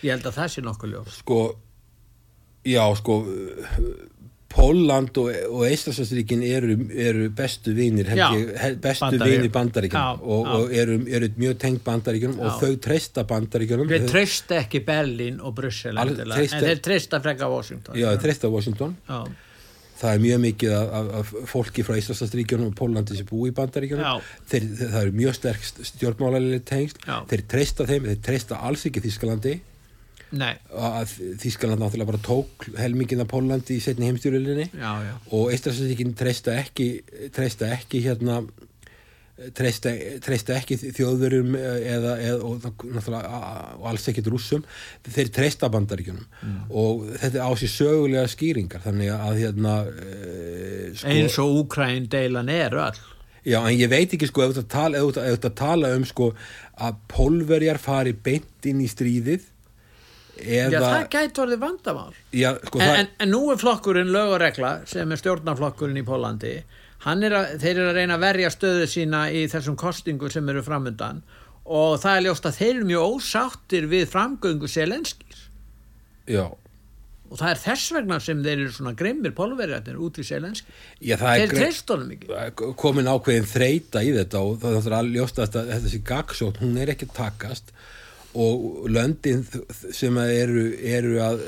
[0.03, 1.19] Ég held að það sé nokkuð ljós.
[1.21, 1.41] sko
[2.65, 3.23] já sko
[4.51, 8.27] Pólland og, og Eistlandsríkin eru, eru bestu vinir Já,
[8.83, 14.09] bestu vinir bandaríkjum og, og eru, eru mjög tengt bandaríkjum og þau treysta bandaríkjum Þeir
[14.11, 15.55] treysta ekki Berlín og
[16.35, 17.95] treysta- en þeir treysta frekka Washington.
[18.01, 18.97] já, treysta Washington.
[19.09, 19.23] Já.
[20.01, 23.55] það er mjög mikið af, af, af fólki frá Íslandsríkjunum og Pólandi sem búi í
[23.55, 27.03] þeir, þeir, það eru mjög sterk stjórnmálarlega tengsl.
[27.07, 27.19] Já.
[27.31, 29.59] þeir treysta þeim, þeir treysta alls ekki Þískalandi
[31.43, 34.07] Þískaland náttúrulega bara tók helmingin af Pólandi í setni
[35.03, 35.15] já.
[35.35, 36.91] og Íslandsríkin treysta ekki
[37.35, 38.45] treysta ekki hérna
[39.57, 44.65] treysta, treysta ekki þjóðverjum eða, eða og, og alls ekkit rússum.
[45.07, 46.27] Þeir treysta bandaríkjunum.
[46.71, 52.53] Og þetta á sér sögulega skýringar þannig að hérna e, sko, eins og Úkræn deilan
[52.53, 53.07] er öll.
[53.49, 55.01] Já en ég veit ekki sko ef að tala,
[55.57, 56.35] tala um sko
[56.77, 59.49] að pólverjar fari beint inn í stríðið
[60.39, 62.13] eða Já, það gæti orðið vandamál.
[62.33, 66.01] Já, sko, en, það, en, en nú er flokkurinn lög og regla sem er stjórnarflokkurinn
[66.01, 66.55] í Pólandi
[67.01, 70.63] er að, þeir eru að reyna að verja stöðu sína í þessum kostingu sem eru
[70.65, 71.23] framundan
[71.65, 75.47] og það er ljóst að þeir eru mjög ósáttir við framgöngu Selenskis
[76.29, 76.45] já.
[77.31, 80.67] Og það er þess vegna sem þeir eru svona grimmir pólverjarnir út í Selenski
[80.99, 82.73] þeir treyst honum ekki.
[82.81, 86.93] Komin ákveðin þreyta í þetta og það er ljóst að þetta, þessi gagsótt, hún er
[86.97, 87.71] ekki takast
[88.39, 89.43] og löndin
[89.93, 91.41] sem eru, eru að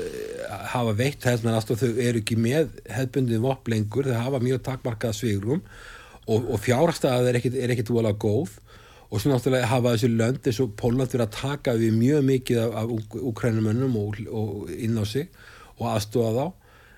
[0.73, 5.15] hafa veitt hefðnar aðstof þau eru ekki með hefðbundin vopp lengur, þau hafa mjög takmarkað
[5.19, 5.61] svigrum
[6.27, 8.59] og, og fjárhagstæðað er er ekkit úalega góð.
[9.13, 12.61] Og svo náttúrulega hafa þessi lönd eins og Póland verið að taka við mjög mikið
[12.63, 15.27] af, af ukrænumönnum og, og inn á sig
[15.77, 16.45] og aðstofa þá.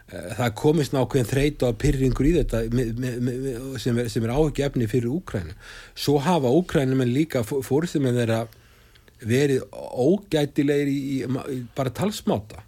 [0.06, 2.60] Eh, það komist nákvæðin þreita og pyrringur í þetta
[3.82, 5.56] sem er, er áhugjefni fyrir Úkrænu
[5.98, 8.39] svo hafa Úkrænumenn líka fórstum með þeirra
[9.26, 12.64] verið ógætilegir í, í, í bara talsmáta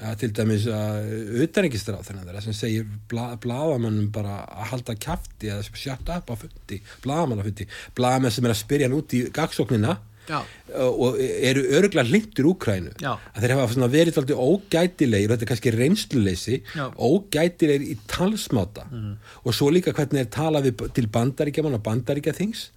[0.00, 5.52] ja, til dæmis að auðarengistrað þennan þeirra sem segir bla, bladamannum bara að halda kæfti
[5.52, 9.16] eða sjáta upp á fundi bladamann á fundi, bladamenn sem er að spyrja hann út
[9.16, 10.40] í gagsóknina Já.
[10.74, 13.12] og eru öruglega hlindur úkrænu Já.
[13.14, 16.56] að þeir hafa verið alltaf ógætilegir þetta er kannski reynsluleysi
[16.98, 19.12] ógætilegir í talsmáta mm.
[19.46, 22.70] og svo líka hvernig þeir tala við, til bandaríkjaman og bandaríkja þings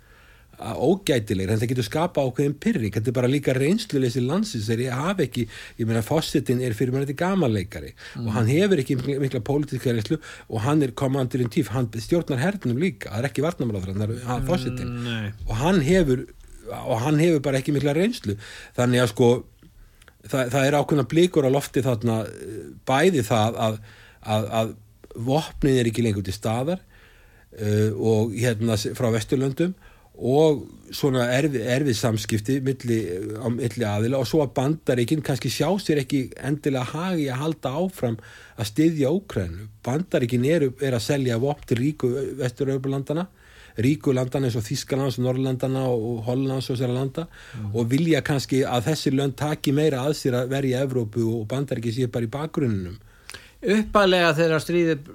[0.60, 5.04] ógætilegir, en það getur skapa ákveðin pyrring, þetta er bara líka reynsluleysi landsins, þegar ég
[5.04, 5.46] hafi ekki
[5.80, 8.26] ég meina fósittin er fyrir mér þetta gamanleikari mm.
[8.26, 10.20] og hann hefur ekki mikla, mikla pólitíska reynslu
[10.50, 14.06] og hann er komandur in tíf, hann stjórnar hernum líka, það er ekki varnamálaður hann
[14.10, 16.28] er fósittin mm, og hann hefur
[16.70, 18.36] og hann hefur bara ekki mikla reynslu.
[18.78, 19.30] Þannig að sko
[20.28, 22.20] það, það er ákveðna blíkur á lofti þarna
[22.90, 23.82] bæði það að,
[24.22, 24.74] að, að
[25.30, 29.76] vopnin er ekki lengur til staðar uh, og hérna frá Vesturlöndum
[30.20, 33.00] og svona erfið, erfið samskipti milli,
[33.40, 37.74] á milli aðila og svo að bandaríkinn kannski sjá sér ekki endilega hagi að halda
[37.80, 38.18] áfram
[38.60, 39.68] að styðja Ókrænu.
[39.86, 43.28] Bandaríkinn er, er að selja vopn til ríku vesturauðurlandana,
[43.80, 47.70] ríku landana eins og Þískalands, Norrlandana og Hollands og sér að landa mm.
[47.74, 51.96] og vilja kannski að þessi lönd taki meira að sér að verja Evrópu og bandaríkinn
[52.02, 52.98] sé bara í bakgrunnum.
[53.60, 55.10] Uppalega þegar stríðið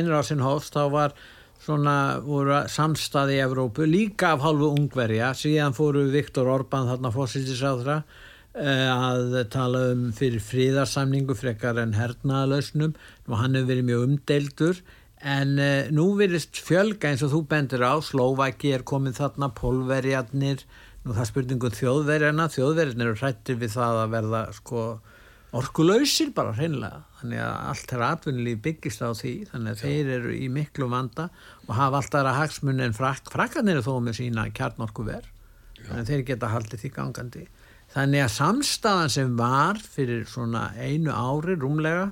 [0.00, 1.14] innrásin hófst þá var
[1.70, 5.30] svona voru samstaði í Evrópu líka af halvu ungverja.
[5.38, 8.00] Síðan fóru Viktor Orbán þarna fósittisáðra
[8.58, 12.96] eh, að tala um fyrir fríðarsamningu frekar en hernaðalösnum
[13.28, 14.82] og hann hefur verið mjög umdeildur.
[15.20, 20.66] En eh, nú virðist fjölga eins og þú bendur á Slovaki er komið þarna, Pólverjarnir.
[21.04, 22.50] Nú það spurningum þjóðverjarna.
[22.50, 24.84] Þjóðverjarnir eru hrættir við það að verða sko
[25.56, 27.02] orkulöysir bara hreinlega.
[27.20, 29.82] Þannig að allt er atvinnilíf byggist á því þannig að Já.
[29.86, 31.28] þeir eru í miklu vanda
[31.66, 35.26] og hafa alltaf aðra hagsmunni en frak, frakkanir er þó með sína kjarnorkuver
[35.80, 37.44] þannig að þeir geta haldið því gangandi.
[37.90, 42.10] Þannig að samstafan sem var fyrir svona einu ári rúmlega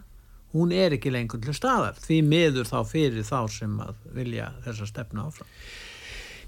[0.55, 1.99] hún er ekki lengur til staðar.
[2.01, 5.53] Því miður þá fyrir þá sem að vilja þessa stefna áfram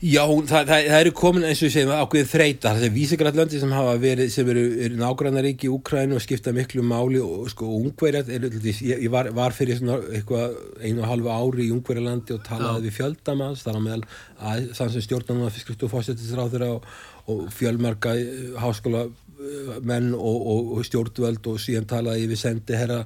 [0.01, 3.59] Já, það, það, það eru komin eins og ég segjum ákveðið þreita, það er vísegrallandi
[3.61, 7.69] sem hafa verið, sem eru, eru nágrannaríki í Úkrænu og skipta miklu máli og sko
[7.77, 12.41] ungverjað, ég, ég var, var fyrir svona eitthvað einu og halvu ári í Ungverjalandi og
[12.47, 12.85] talaði Já.
[12.87, 14.07] við fjöldamanns, þar á meðal
[14.53, 16.89] að sann sem stjórnarnar og fiskrikt og fósettisráður og,
[17.29, 22.81] og fjölmarka eh, háskóla eh, menn og, og, og stjórnvöld og síðan talaði við sendi
[22.81, 23.03] herra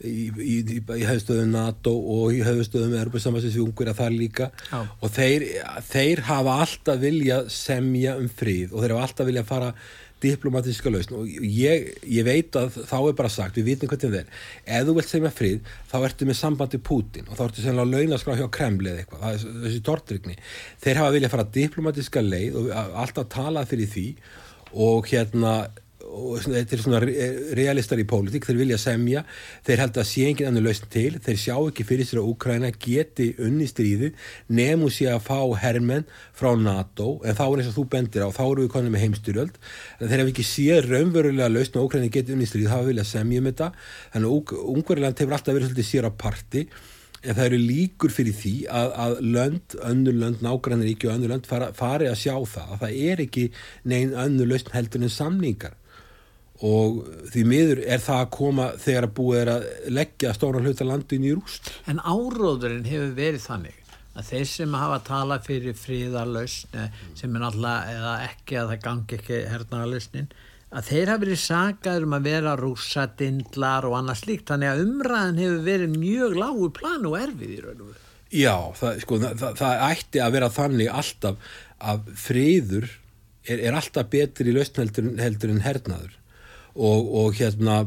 [0.00, 4.48] í, í, í hefðstöðum NATO og í hefðstöðum Europasamansins í Ungur að það líka.
[4.70, 4.78] Já.
[4.82, 5.48] og þeir,
[5.90, 9.74] þeir hafa alltaf vilja semja um fríð og þeir hafa alltaf vilja fara
[10.22, 11.16] diplomatíska lausn.
[11.18, 14.86] Og ég, ég veit að þá er bara sagt, við vitum hvernig það er ef
[14.86, 18.38] þú vilt semja fríð, þá ertu með sambandi Putin og þá ertu sennilega að launaskrá
[18.38, 20.38] hjá Kremli eða eitthvað, það er þessi tortrykni
[20.84, 22.70] þeir hafa vilja fara diplomatíska leið og
[23.02, 24.06] alltaf tala fyrir því
[24.72, 25.56] og hérna
[26.12, 27.00] og þetta er svona
[27.56, 29.24] realistar í pólitík, þeir vilja semja
[29.66, 32.72] þeir held að sé engin annar lausn til þeir sjá ekki fyrir sér að Úkræna
[32.76, 34.12] geti unni stríði,
[34.52, 38.28] nefnum sér að fá hermenn frá NATO en þá er eins og þú bendir á,
[38.28, 39.60] þá eru við konið með heimstyrjöld,
[40.02, 43.52] þeir hef ekki séð raunverulega lausn að Úkræna geti unni stríði, það vilja semja um
[43.52, 43.70] þetta,
[44.14, 46.66] þannig að Ungverðiland hefur alltaf verið svolítið sér á parti
[47.22, 51.34] en það eru líkur fyrir því að, að lönd, önnur lönd, nágrannir ekki og önnur
[51.34, 53.44] lönd fari að sjá það að það er ekki
[53.92, 55.76] negin önnur lausn heldur en samningar
[56.62, 59.64] og því miður er það að koma þegar að búið er að
[59.98, 61.72] leggja stóra hluta landin í rúst.
[61.90, 63.80] En áróðurinn hefur verið þannig
[64.12, 66.78] að þeir sem hafa talað fyrir fríðarlausn
[67.18, 70.32] sem er náttúrulega eða ekki að það gangi ekki hernaðarlausnin
[70.72, 75.42] að þeir hafa verið sagaður um að vera rúsadindlar og annað slíkt þannig að umræðin
[75.42, 78.08] hefur verið mjög lágur plan og erfið í raun og veru.
[78.32, 81.52] Já, það, sko, það, það ætti að vera þannig alltaf
[81.92, 86.18] að fríður er, er alltaf betri í lausn heldur, heldur en hernaður
[86.74, 87.82] og, og hérna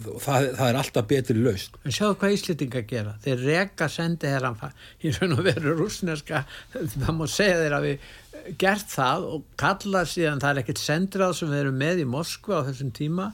[0.00, 3.14] það, það er alltaf betri laust en sjáu hvað Íslitinga gera.
[3.22, 4.58] Þeir reka sendi herran
[5.02, 8.10] í raun og veru rúsneska það má segja þeir að við
[8.58, 12.62] gert það og kalla síðan það er ekkert sendrað sem við erum með í Moskva
[12.62, 13.32] á þessum tíma.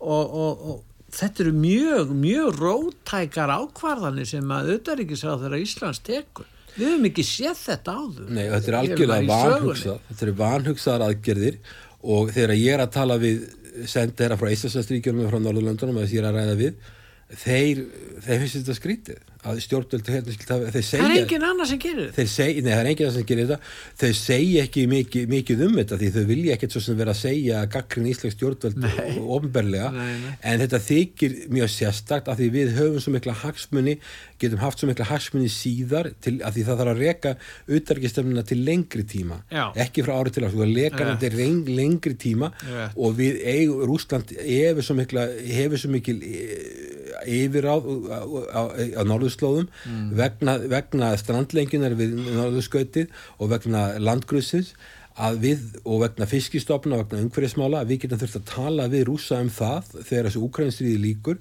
[0.00, 6.48] Og, og, og þetta eru mjög, mjög rótækar ákvarðanir sem að auðvaríkisráð þeirra Íslands tekur.
[6.76, 8.26] Við hefum ekki séð þetta áður.
[8.30, 11.56] Nei, þetta er algjörlega vanhugsað þetta eru vanhugsaðar aðgerðir.
[12.00, 13.42] Og þegar ég er að tala við
[13.88, 16.90] senda þeirra frá Íslandsastríkjunum frá Norðurlöndunum að er að ræða við
[17.30, 17.84] þeir,
[18.24, 21.80] þeir finnst þetta skrítið að stjórnvöldu hérna skilt hafa þeir Það er engin annar sem
[21.80, 22.16] gerir þetta.
[22.60, 23.70] nei það er enginn sem gerir þetta.
[24.02, 27.20] Þeir segja ekki mikið, mikið um þetta því þau vilja ekkert svo sem vera að
[27.22, 28.88] segja gaggrin íslensk stjórnvöld
[29.38, 30.06] ofnberlega
[30.42, 33.96] en þetta þykir mjög sérstakt af því við höfum svo mikla hagsmunni
[34.40, 37.32] getum haft svo mikla hagsmunni síðar til, af því það þarf að reka
[37.78, 39.64] utarkistöfnuna til lengri tíma Já.
[39.86, 41.24] ekki frá árið til árs, þú að leka Rétt.
[41.24, 42.96] til lengri tíma Rétt.
[42.96, 46.20] og við eigum, Rúsland hefur svo mikla hefur svo mikil
[47.26, 48.20] yfiráð á,
[48.56, 48.62] á,
[48.96, 49.68] á norðurslóðum
[50.16, 54.74] vegna, vegna strandlenginar við norðurskautið og vegna landgrusins
[55.20, 59.40] að við og vegna fiskistofna vegna umhverfismála að við getum þurft að tala við rúsa
[59.42, 61.40] um það þegar þessu úkrænstriði líkur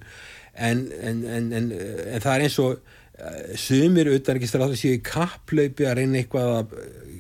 [0.60, 1.70] en, en, en, en,
[2.20, 2.78] það er eins og
[3.20, 6.78] eh, sumir utanrikistráður séu í kapplaupi að reyna eitthvað að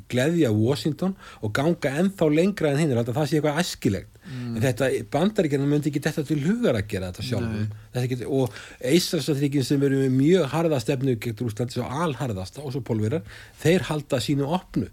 [0.09, 4.15] gleðja Washington og ganga ennþá lengra en hinn er það sé eitthvað æskilegt.
[4.29, 8.53] En þetta bandaríkjarnar myndi ekki þetta til hugar að gera þetta geti, og
[8.85, 13.25] Ísraelsatríkin sem eru með mjög harða stefnu gegn Rúsland, svo alharðasta og svo pólverar,
[13.61, 14.89] þeir halda sínu opnu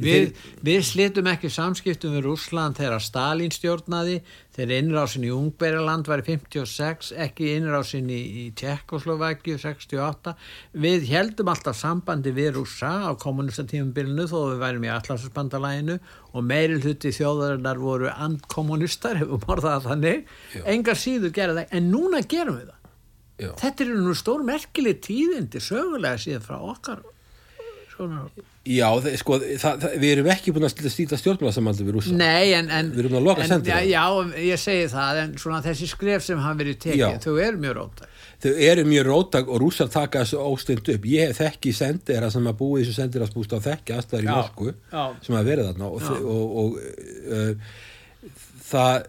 [0.00, 4.16] Við, við slitum ekki samskiptum við Rússland þegar Stalin stjórnaði,
[4.56, 10.34] þegar innrásin í Ungberjaland var í 56, ekki innrásin í, í Tjekkoslovækju 68.
[10.86, 16.00] Við heldum alltaf sambandi við Rússa á kommunistatífumbilinu þó við værum í allarsbandalæginu
[16.32, 20.28] og meiri hluti þjóðarinnar voru andkommunistar, hefur morðað þannig.
[20.56, 20.66] Já.
[20.74, 22.76] Engar síður gera það, en núna gerum við það.
[23.40, 23.54] Já.
[23.56, 27.00] Þetta eru nú stór merkileg tíðindi sögulega síðan frá okkar
[28.00, 32.16] svona Já, það, sko, það, það, við erum ekki búin að stýta stjórnmálasamhaldi við rúsa
[32.16, 33.86] Nei, en, en, Við erum að loka en, sendiráð.
[33.88, 37.22] Já, já, ég segi það, en svona þessi skref sem hafa verið tekið, Já.
[37.24, 38.18] þau eru mjög rótæk.
[38.44, 42.50] þau eru mjög rótag og rússar taka þessu óstund upp ég hef þekki sendera sem
[42.52, 45.04] að búi þessu sendirasbúst á þekki aðstæðar í já.
[45.24, 46.78] sem að verið þarna og, og, og
[47.32, 47.72] uh,
[48.70, 49.08] það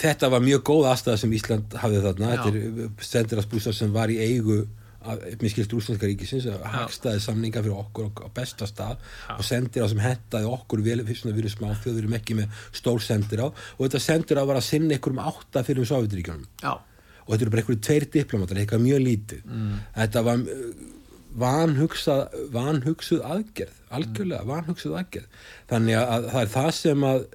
[0.00, 4.64] þetta var mjög góð aðstæða sem Ísland hafði þarna er sendirasbústar sem var í eigu
[5.04, 8.96] mér skilst rúslandska ríkisins að hagstaði samninga fyrir okkur á, besta stað
[9.36, 12.16] og sendir á sem hentaði okkur vel fyrst svona við erum smá þjóð, við erum
[12.18, 13.46] ekki með stór sendir á.
[13.52, 17.28] Og þetta sendir á var að sinna ykkur um átta fyrir um Sovjetiríkjunum Já, og
[17.32, 19.44] þetta eru bara einhverju tveir diplomatar, eitthvað mjög lítið.
[19.48, 19.78] Mm.
[20.00, 20.66] þetta var uh,
[21.44, 24.50] vanhugsað, vanhugsuð aðgerð algjörlega Mm.
[24.50, 25.26] vanhugsuð aðgerð.
[25.70, 27.26] Þannig að það er það sem að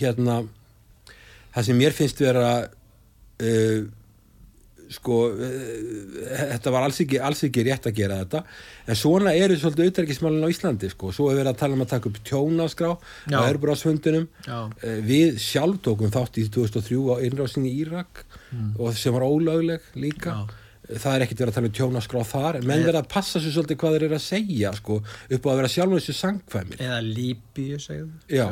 [0.00, 0.36] hérna
[1.54, 3.86] það sem mér finnst vera uh,
[4.94, 5.70] sko uh,
[6.52, 8.42] þetta var alls ekki, alls ekki rétt að gera þetta.
[8.86, 11.90] En svona eru svolítið auðverkismálin á Íslandi sko, svo er verið að tala um að
[11.94, 17.72] taka upp tjónaskrá á Erbúrásfundunum já, Eh, við sjálf tókum þátt í 2003 á innrásinni
[17.72, 18.24] í Írak
[18.78, 20.32] og sem var ólögleg líka.
[20.36, 20.46] Mm.
[20.86, 20.98] Já.
[21.02, 23.50] það er ekkert verið að tala um tjónaskrá þar en menn verið að passa sér
[23.56, 25.00] svolítið hvað þeir eru að segja sko,
[25.34, 28.10] upp á að vera sjálfur þessu sangkvæmi eða Líbíu, segðu.
[28.30, 28.46] Já.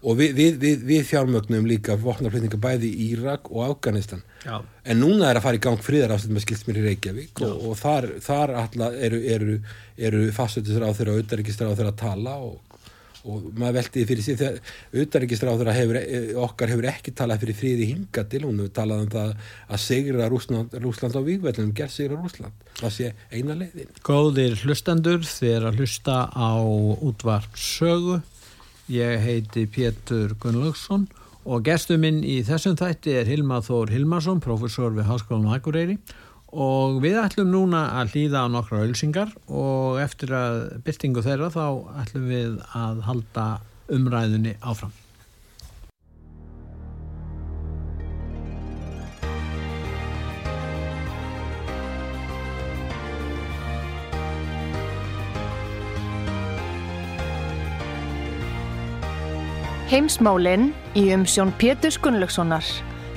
[0.00, 4.22] Og við, við, við, við fjármögnum líka vopnarflutninga bæði í Írak og Afganistan.
[4.46, 7.68] Já, en núna er að fara í gang friðarafstönd með skilt mér í Reykjavík og,
[7.68, 8.56] og þar, þar
[8.96, 9.60] eru, eru,
[10.00, 12.78] eru fastöldisráð þeirra og auðaríkistráð þeirra að tala og,
[13.20, 17.44] og maður velti því fyrir sig þegar auðaríkistráð þeirra hefur, eh, okkar hefur ekki talað
[17.44, 19.36] fyrir friði hinga til hún hefur talað um það
[19.68, 23.94] að sigra Rúsland, Rúsland á vígvellunum, gerð sigra Rúsland það sé eina leiðin.
[24.06, 28.22] Góðir hlustendur, er að hlusta á útvart sögu.
[28.90, 31.04] Ég heiti Pétur Gunnlaugsson
[31.46, 35.94] og gestur minn í þessum þætti er Hilma Þór Hilmarsson, professor við Háskólanum Akureyri
[36.50, 41.66] og við ætlum núna að hlýða á nokkra ölsingar og eftir að byrtingu þeirra þá
[42.02, 43.46] ætlum við að halda
[43.94, 44.90] umræðunni áfram.
[59.90, 62.62] Heimsmálinn í umsjón Pétur Gunnlaugssonar.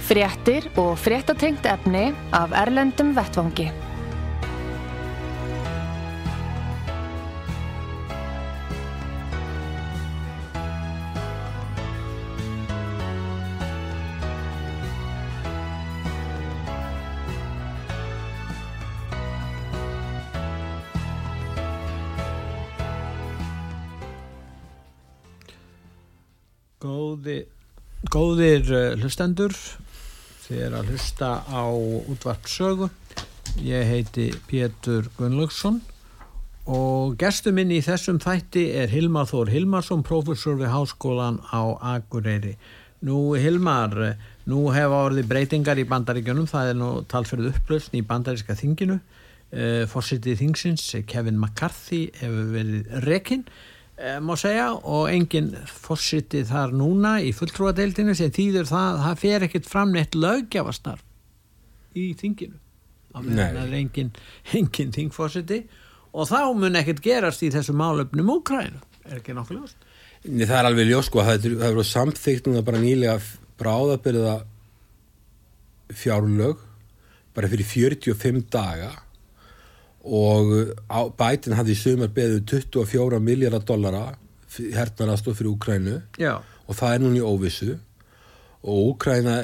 [0.07, 3.67] Fréttir og fréttatengt efni af Erlendum Vettvangi.
[27.23, 27.43] Góði,
[28.11, 29.53] góðir uh, hlustendur,
[30.43, 31.63] þið er að hlusta á
[32.11, 32.89] útvart sögu.
[33.63, 35.77] Ég heiti Pétur Gunnlaugsson
[36.67, 41.63] og gestur minn í þessum þætti er Hilmar Þór Hilmarsson, professor við Háskólan á
[41.93, 42.57] Akureyri.
[43.07, 44.19] Nú Hilmar, eh,
[44.51, 48.99] nú hefa orðið breytingar í bandaríkjunum, það er nú talsverð upplösn í bandaríska þinginu.
[49.53, 56.73] Uh, Fórsitið þingsins, Kevin McCarthy, hefur verið rekinn eh, má segja og enginn fórsiti þar
[56.73, 61.03] núna í fulltrúadeildinu sem þýður það það fer ekkert fram neitt lögjafastarf
[61.93, 62.57] í þinginu.
[63.13, 64.11] Á meðan það er enginn
[64.57, 65.59] engin þingfórsiti
[66.13, 69.87] og þá mun ekkert gerast í þessu málöfnum Úkrænu er ekki nokkuð ljóst?
[70.23, 73.17] Það er alveg ljós sko, það er, er verið samþykkt núna bara nýlega
[73.59, 74.35] bráðabyrða
[75.93, 76.61] fjárlög
[77.35, 78.93] bara fyrir 45 daga
[80.03, 80.73] og
[81.17, 82.43] bætin hafði í sumar beðið
[82.73, 84.03] 24 miljardar dollara
[84.53, 86.35] hernarast og fyrir Úkrænu Já,
[86.67, 87.77] og það er núna í óvissu.
[88.63, 89.37] Og Úkræna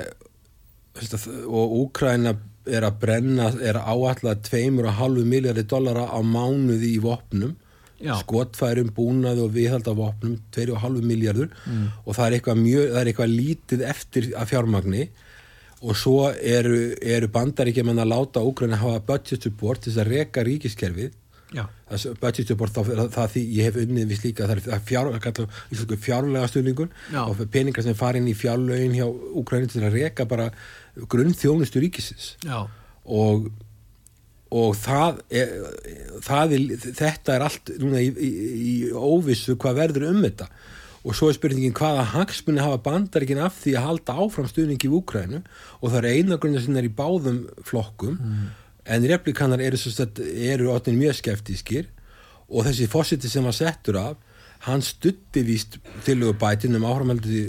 [1.48, 2.36] og Úkræna
[2.70, 7.56] er að brenna, er að áallega 2,5 miljardi dollara á mánuði í vopnum.
[8.00, 8.14] Já.
[8.22, 11.50] skotfærum, búnaði og viðhald af vopnum 2,5 miljardur
[12.06, 15.10] og það er mjög, það er eitthvað lítið eftir að fjármagni
[15.82, 20.44] og svo eru, eru bandaríkjumenn að láta Úkræna hafa budget support til þess að reka
[20.44, 21.14] ríkiskerfið.
[21.90, 25.08] Þessu budget support þá, það, það því ég hef unnið við slíka það er- fjár,
[26.04, 27.22] fjárlega stuðningur Já.
[27.24, 29.08] og peningar sem fara inn í fjárlögin hjá
[29.40, 30.52] Úkræni til að reka bara
[31.10, 32.36] grunnþjónustu ríkisins.
[32.46, 32.68] Já,
[33.10, 33.48] og,
[34.52, 35.56] og það, er,
[36.28, 36.68] það er,
[37.00, 40.50] þetta er allt núna í, í, í óvissu hvað verður um þetta
[41.04, 44.96] og svo er spurningin hvaða hagsmunni hafa bandaríkin af því að halda áfram stuðningi í
[45.00, 45.44] Úkrænu
[45.80, 48.18] og það er einagrunna sem er í báðum flokkum.
[48.90, 51.92] En replikanar eru, eru orðin mjög skeftískir
[52.50, 54.18] og þessi fósiti sem var settur af
[54.68, 57.44] hann stutti víst tilögu bætin um áframhaldi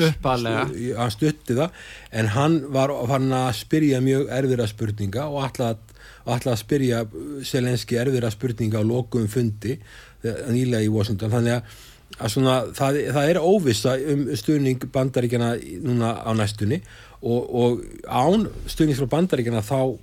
[0.00, 0.62] Upphaflega.
[0.96, 1.70] hann stutti það.
[2.12, 5.92] En hann var farin að spyrja mjög erfira spurninga og ætla að,
[6.32, 7.02] að spyrja
[7.44, 11.34] selenski erfira spurninga á lokum fundi eh, nýlega í Washington.
[11.34, 11.95] Þannig að, að
[12.30, 15.54] svona, það, það er óvissa um stuðning bandaríkjana
[15.84, 16.80] núna á næstunni
[17.22, 19.96] og, og án stuðning frá bandaríkjana þá,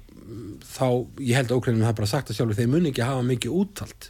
[0.76, 0.88] þá
[1.22, 4.10] ég held að ókrænum það bara sagt að sjálfur þeir muni ekki hafa mikið úttalt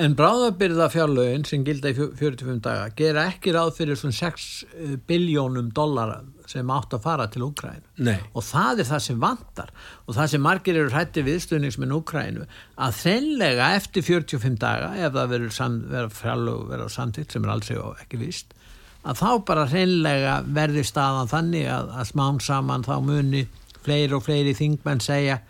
[0.00, 4.46] En bráðabyrða fjárlögin sem gilda í fjö- 45 daga gera ekki ráð fyrir svona 6
[5.08, 7.84] biljónum dollara sem átt að fara til Úkrænu.
[8.32, 9.70] Og það er það sem vantar
[10.06, 12.46] og það sem margir eru hætti viðstöðningsminn Úkrænu
[12.80, 17.70] að þreinlega eftir 45 daga ef það verður sam, verður verður samtitt sem er alls
[17.70, 18.56] ekki vist
[19.02, 23.46] að þá bara hreinlega verði staðan þannig að, að smán saman þá muni
[23.82, 25.40] fleiri og fleiri þingmenn segja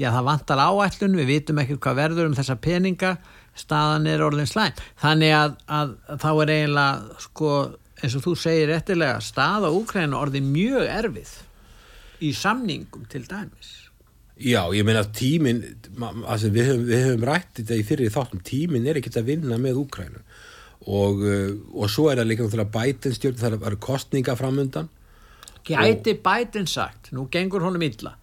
[0.00, 3.16] já það vantar áætlun, við vitum ekki hvað verður um þessa peninga,
[3.58, 4.78] staðan er orðin slæm.
[5.02, 7.52] Þannig að, að, að þá er eiginlega, sko,
[8.00, 11.34] eins og þú segir réttilega, staða Úkræna orðin mjög erfið
[12.22, 13.74] í samningum til dæmis.
[14.42, 18.98] Já, ég meina altså við, höfum, við höfum rætt þetta í fyrir þáttum tíminn er
[18.98, 20.22] ekkert að vinna með Úkrænu
[20.82, 24.88] og, uh, og svo er það líka náttúrulega bætinn stjórn það eru kostninga framundan
[25.62, 28.16] Gæti Biden sagt, nú gengur honum illa,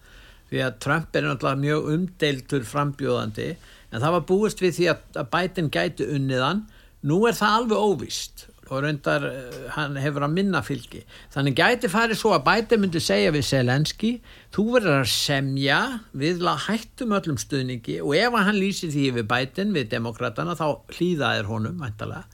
[0.49, 3.49] því að Trump er náttúrulega mjög umdeiltur frambjóðandi,
[3.89, 6.63] en það var búist við því að, að Biden gæti unniðan,
[7.09, 11.01] nú er það alveg óvíst og reyndar eh, hann hefur að minna fylgi.
[11.33, 14.11] Þannig gæti farið svo að Biden myndi segja við Selenski,
[14.53, 15.79] þú verður að semja
[16.13, 20.67] við hættum öllum stuðningi og ef hann lýsir því við Biden, við demokratana, þá
[20.99, 22.27] hlýðaðir honum, væntalega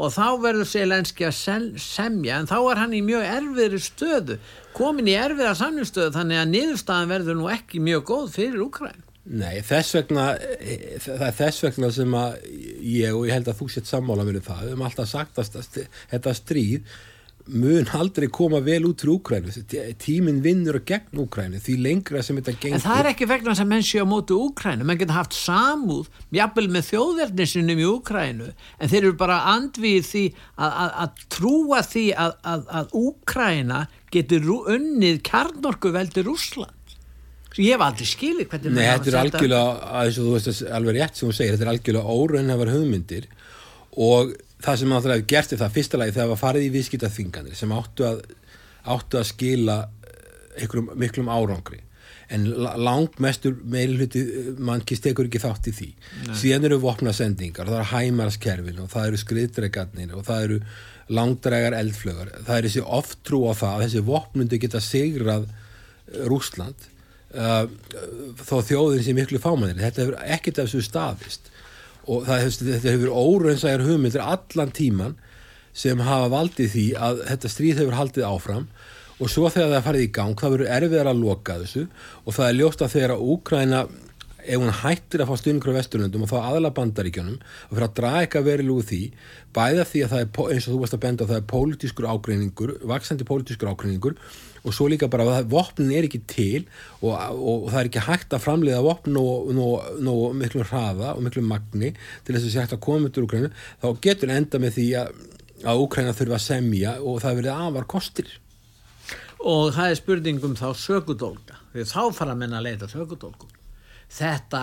[0.00, 4.36] og þá verður Selenski að semja en þá er hann í mjög erfiðri stöðu
[4.76, 9.60] komin í erfiða samnumstöðu þannig að niðurstaðan verður nú ekki mjög góð fyrir Úkræn Nei,
[9.66, 12.36] þess vegna eh, það er þess vegna sem að
[12.80, 14.62] ég og ég held að þú sett sammála mér um það.
[14.64, 15.70] Við höfum alltaf sagt að
[16.10, 16.94] þetta stríð
[17.50, 19.52] mun aldrei koma vel út fyrir Úkrænu
[20.00, 23.64] tíminn vinnur gegn Úkrænu því lengra sem þetta gengur en það er ekki vegna þess
[23.64, 28.50] að menn séu á móti Úkrænu menn geta haft samúð jafnvel með þjóðverðnisinum í Úkrænu
[28.52, 30.24] en þeir eru bara andvið því
[30.56, 33.80] að, að, að trúa því að, að, Úkræna
[34.14, 36.76] getur unnið kjarnorku veldi Rússland
[37.58, 40.50] ég hef aldrei skilið hvernig Nei, þetta er að- algjörlega, að þess að þú veist
[40.50, 43.24] að alveg rétt sem hún segir, þetta er algjörlega óraunhafar hugmyndir.
[43.96, 47.56] Og það sem náttúrulega gert er það fyrsta lagi þegar það var farið í viðskiptaþvinganir
[47.58, 48.20] sem áttu að,
[48.86, 51.80] áttu að skila eh, einhverjum miklum árangri.
[52.30, 54.22] En la- langmestur meilhuti
[54.62, 55.88] mannkist tekur ekki þátt í því.
[56.38, 60.60] Síðan eru vopnasendingar, það eru hæmarskerfin og það eru skriðdregarnir og það eru
[61.10, 65.48] langdregar eldflögar það er þessi oft trú á það að þessi vopnundi geta sigrað
[66.30, 66.86] Rúsland
[67.34, 67.64] uh,
[68.40, 71.50] þó þjóðin sem miklu fámannir þetta hefur ekkert af þessu staðist.
[72.10, 75.18] Og það, þetta hefur óraunsæjar hugmyndir allan tíman
[75.76, 78.68] sem hafa valdið því að þetta stríð hefur haldið áfram.
[79.20, 81.82] Og svo þegar það farið í gang það verður erfiðar að loka þessu.
[82.24, 83.82] Og það er ljóst að þegar að Úkræna
[84.46, 87.96] ef hún hættir að fá stuðningur á Vesturlöndum og þá aðla bandaríkjunum og fyrir að
[87.98, 89.00] draga eitthvað verið úr því
[89.56, 92.72] bæða því að það er, eins og þú varst að benda það er pólitískur ágreiningur,
[92.92, 94.16] vaksandi pólitískur ágreiningur
[94.64, 96.64] og svo líka bara að vopnin er ekki til
[97.00, 101.44] og, og, og það er ekki hægt að framleiða vopn og, miklu hraða og miklu
[101.46, 101.94] magni
[102.26, 103.50] til þess að sé hægt að koma út úr Ukraínu,
[103.82, 105.24] þá getur enda með því að,
[105.72, 108.30] að Ukraína þurfa að semja og það verið afar kostir.
[109.40, 113.52] Og það er spurningum þá sökudólka því þá fara menna að leita sökudólkum
[114.10, 114.62] þetta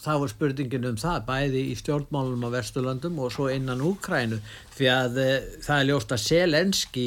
[0.00, 4.40] þá er spurningin um það bæði í stjórnmálunum á Vesturlandum og svo innan Úkrænu
[4.76, 5.28] því að e,
[5.60, 7.06] það er ljóst að Selenski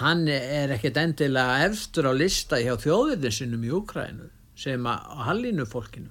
[0.00, 4.28] hann er ekkert endilega efstur á lista hjá þjóðirnisinum í Úkrænu
[4.58, 6.10] sem að hallinu fólkinu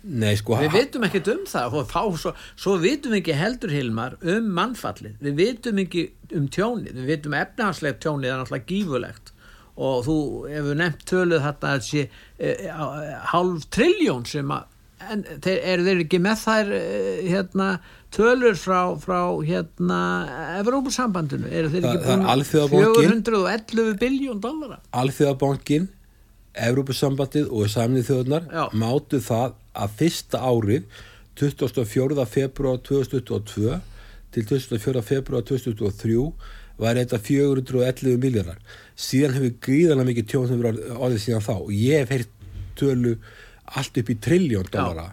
[0.00, 3.72] Nei, sko, við vitum ekkert um það og fá, svo, svo vitum við ekki heldur
[3.74, 6.06] Hilmar um mannfallið, við vitum ekki
[6.38, 9.34] um tjónið, við vitum efnahagslegt tjónið er náttúrulega gífulegt
[9.80, 10.16] og þú
[10.48, 12.06] hefur nefnt töluð þetta að sé
[12.40, 12.54] e,
[13.32, 14.69] hálf triljón sem að
[15.08, 16.82] en þeir, eru þeir ekki með þær e,
[17.26, 17.68] hérna,
[18.14, 20.00] tölur frá, frá hérna,
[20.60, 22.26] Evrópussambandinu eru þeir ekki búin
[22.98, 25.88] 411 biljón dollara Alþjóðabankin
[26.70, 31.02] Evrópussambandið og samnið þjóðunar mátu það að fyrsta árið
[31.40, 32.26] 24.
[32.28, 33.78] februar 2022
[34.34, 35.02] til 24.
[35.06, 36.24] februar 2023
[36.80, 38.58] var þetta 411 miljardar
[38.98, 42.34] síðan hefur gríðarlega mikið tjón sem verið orðið síðan þá og ég hef heyrt
[42.80, 43.14] tölu
[43.78, 45.10] allt upp í trilljón dólara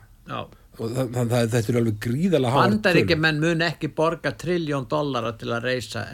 [0.77, 4.89] og þannig að þetta er alveg gríðarlega háar tölu Bandaríkja menn mun ekki borga trilljón
[4.89, 6.05] dólara til að reysa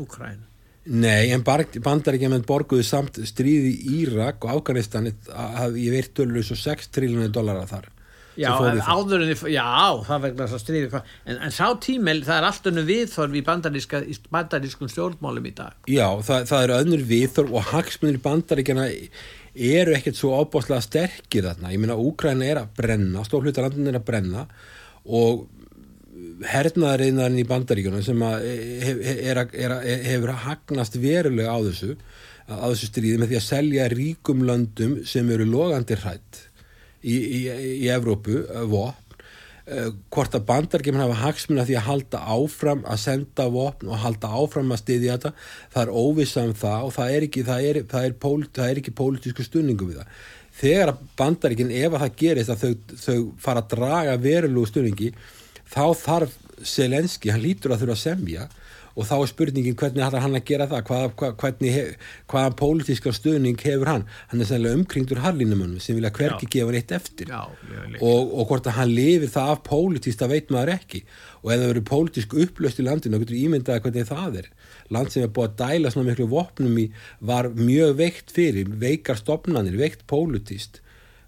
[0.00, 0.50] Ukræn eh,
[0.84, 6.58] Nei, en bandaríkja menn borguðu samt stríði í Írak og Afganistan ég veit tölu svo
[6.60, 7.88] 6 triljónir dólara þar
[8.34, 8.50] Já,
[8.90, 9.66] áður en því, já,
[10.08, 13.42] það vegna þess að stríði en, en sá tímel, það er allt önnur viðþorf í
[13.44, 15.76] bandarískum stjórnmálum í dag.
[15.86, 18.88] Já, það, það eru önnur viðþorf og hagsmunir bandaríkjana
[19.54, 24.08] eru ekkert svo ábáslega sterkir þarna, ég minna Úgræna er að brenna, stórhlutarlandin er að
[24.08, 24.46] brenna
[25.04, 25.46] og
[26.44, 29.74] hernaðariðnaðin í bandaríkjana sem er, er, er,
[30.08, 31.94] hefur hagnast verulega á þessu
[32.48, 36.42] á þessu stríði með því að selja ríkum löndum sem eru logandi hrætt
[37.04, 37.40] í, í,
[37.84, 38.66] í Evrópu uh,
[40.12, 44.74] hvort að bandargemin hafa hagsmuna því að halda áfram að senda vopn og halda áfram
[44.74, 45.32] að styðja þetta?
[45.72, 48.70] Það er óvisa um það og það er ekki, það er, það er, pól, það
[48.70, 50.18] er ekki pólitísku stunningu við það.
[50.54, 55.14] Þegar að bandargin ef að það gerist að þau, þau fara að draga verulegu stunningi
[55.72, 58.44] þá þarf Selenski, hann lítur að þurfa að semja
[58.94, 60.82] og þá er spurningin hvernig hættar hann að gera það?
[60.88, 64.04] Hvað, hvað, hvernig, hef, hvaða pólitíska stöðning hefur hann?
[64.30, 67.32] Hann er sannlega umkringdur harlinumunum sem vilja hverki gefa hann eitt eftir.
[67.34, 67.42] Já,
[67.98, 71.02] og, og hvort að hann lifir það af pólitíst það veit maður ekki.
[71.42, 74.48] Og ef það verður pólitísk upplöst í landinu þá getur ímyndaði hvernig það er.
[74.94, 76.86] Land sem er búið að dæla svona miklu vopnum í
[77.24, 80.80] var mjög veikt fyrir veikar stopnarnir, veikt pólitíst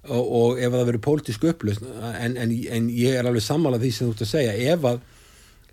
[0.07, 3.93] og, og ef það verður pólitísk upplöst en, en, en ég er alveg sammálað því
[3.95, 5.01] sem þú ert að segja ef að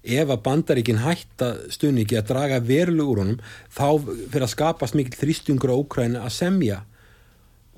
[0.04, 3.40] ef að bandaríkin hætta stuðningi að draga veruleg úr honum
[3.72, 6.82] þá fyrir að skapast mikil þrýstungur á Úkræni að semja.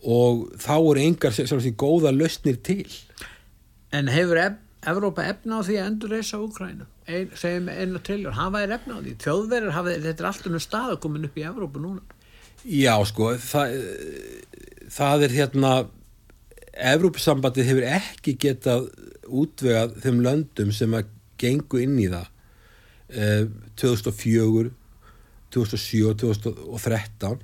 [0.06, 2.90] Og þá eru engar svolítið góða lausnir til.
[3.94, 8.34] En hefur ef, Evrópa efna á því að endur reysa Úkrænu Ein, segjum einu triljón,
[8.34, 9.12] hafa er efna á því?
[9.22, 12.02] Þjóðverður hafa, þetta er alltaf nú stað að koma upp í Evrópu núna.
[12.66, 13.76] Já sko það,
[14.96, 15.74] það er hérna
[16.96, 18.88] Evrópusambandið hefur ekki getað
[19.26, 22.32] útvegað þeim löndum sem að gengu inn í það.
[23.10, 23.44] Eh,
[23.80, 24.72] 2004
[25.56, 27.44] 2007 2013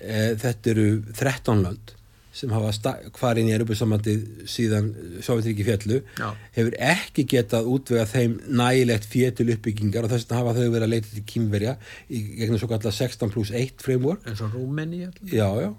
[0.00, 1.96] eh, þetta eru 13 land
[2.30, 4.92] sem hafa hvar inn í Europasambandið síðan
[5.26, 6.28] Sovjetriki fjallu Já.
[6.54, 10.92] hefur ekki getað útvega þeim nægilegt fjetil uppbyggingar og þess að hafa þau verið að
[10.94, 11.74] leita til kýmverja
[12.06, 14.22] í gegnum svo kallar 16 plus 1 framework.
[14.30, 15.72] Eins og Rúmeni Já, já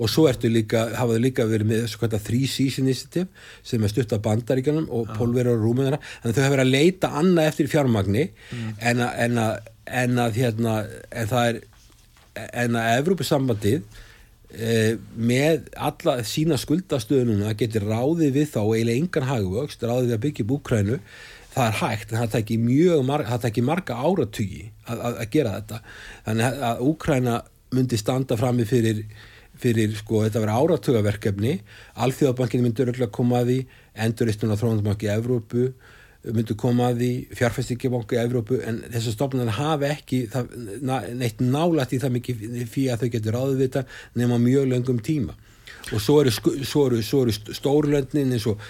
[0.00, 3.28] og svo ertu líka, hafaðu líka verið með kvært að Three Seas Initiative
[3.66, 6.76] sem er stutt af bandaríkanum og pólverið og rúmiðara, þannig að þau hafa verið að
[6.76, 8.70] leita annað eftir fjármagni mm.
[8.90, 9.72] en, að, en, að,
[10.02, 10.76] en að hérna
[11.10, 11.60] en það er
[12.62, 13.82] en að Evrópusambandið
[14.54, 20.24] eh, með alla sína skuldastöðununa getur ráðið við þá eiginlega engan hagvöxt, ráðið við að
[20.26, 20.98] byggja búkrænu
[21.50, 25.56] það er hægt, en það tekir mjög marga, það tekir marga áratugi að, að gera
[25.58, 25.80] þetta.
[26.28, 27.36] Þannig að Úkræna
[27.74, 29.02] myndi standa fram með fyrir
[29.60, 31.54] fyrir sko þetta verið áratugaverkefni.
[32.04, 33.58] Alþjóðabankin öll að koma að því
[34.06, 35.70] Enduristun á Þróndabanki í Evrópu
[36.20, 40.50] myndur koma að því fjárfæstingibanki í Evrópu en þessar stofnunar hafa ekki það,
[41.16, 43.84] neitt nálægt í það mikið fyrir að þau getur ráðið þetta
[44.20, 45.36] nema mjög löngum tíma
[45.90, 46.32] og svo eru,
[46.86, 48.60] eru, eru stórlöndin eins og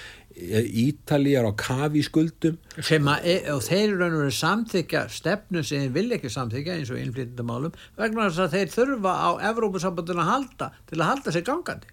[0.41, 6.77] Ítalíjar á kafi skuldum e, og þeir veru samþykja stefnu sem þeir vilja ekki samþykja
[6.79, 11.35] eins og innflytjandamálum vegna þess að þeir þurfa á Evrópusambandun að halda til að halda
[11.35, 11.91] sig gangandi.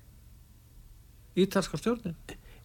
[1.37, 2.15] Ítalska stjórnin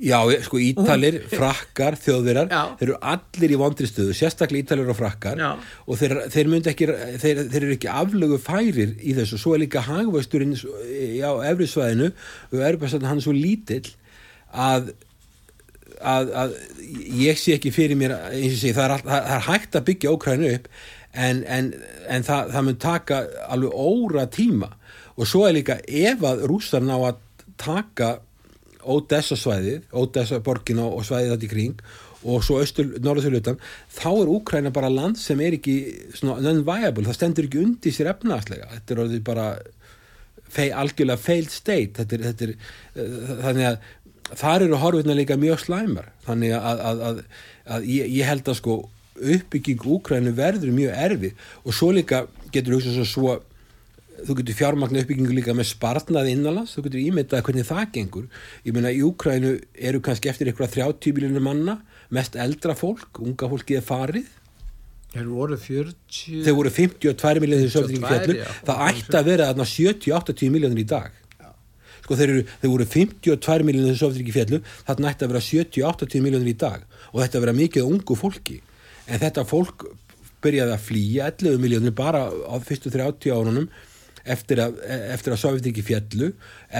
[0.03, 5.39] Já, sko Ítalir, frakkar, þjóðvirar þeir eru allir í vondri stöðu sérstaklega Ítalir og frakkar.
[5.39, 5.53] Já.
[5.87, 6.89] og þeir, þeir, ekki,
[7.23, 9.39] þeir, þeir eru ekki aflögu færir í þessu.
[9.39, 10.57] Svo er líka hagvöxturinn
[11.23, 13.93] á efrisvæðinu og er bara hann er svo lítill
[14.51, 14.91] að,
[16.01, 16.57] að, að
[17.23, 19.87] ég sé ekki fyrir mér eins og sé, það er, all, það er hægt að
[19.93, 20.69] byggja ókræðinu upp
[21.13, 21.71] en, en,
[22.11, 23.23] en það, það mun taka
[23.55, 24.75] alveg óra tíma.
[25.15, 27.23] Og svo er líka ef að rússar ná að
[27.61, 28.17] taka
[28.83, 31.85] Ódessa svæðið, Ódessa borgin og, svæðið þetta í kring
[32.23, 33.57] og svo norðurþjóðlutan,
[33.91, 35.77] þá er Úkræna bara land sem er ekki
[36.23, 39.47] non-viable, það stendur ekki undir sér efnaðslega, þetta er orðið bara
[40.53, 41.93] fei, algjörlega failed state.
[41.99, 46.11] Þetta er, þetta er uh, þannig að þar eru horfirna líka mjög slæmar.
[46.27, 47.23] Þannig að, að, að,
[47.77, 48.77] að ég, ég held að sko
[49.37, 51.49] uppbygging Úkrænu verður mjög erfið.
[51.65, 53.39] Og svo líka getur hugsað svo svo
[54.27, 58.29] þú getur fjármagna uppbyggingu líka með spartnað innanlands, þú getur ímyndað hvernig það gengur.
[58.67, 59.55] Ég meina í Úkrænu
[59.91, 61.79] eru kannski eftir eitthvað 30 miljónur manna,
[62.13, 64.31] mest eldra fólk, unga fólkið er farið.
[65.13, 66.45] Þeir voru 40...
[66.47, 68.39] Þeir voru 52 miljónir í söfningi 52, fjallur.
[68.41, 68.61] já.
[68.69, 71.19] Það ætti að vera þarna 70-80 miljónir í dag.
[72.03, 76.87] Sko þeir, eru, þeir voru 52 miljónir það ætti að vera 70-80 miljónir í dag.
[77.13, 78.59] Og þetta að vera mikið ungu fólki.
[79.07, 79.85] En þetta fólk
[80.43, 83.69] byrjaði að flýja 11 miljónir bara á fyrstu 30 árunum
[84.25, 84.79] eftir að,
[85.13, 86.29] eftir að Sovjetriki fjallu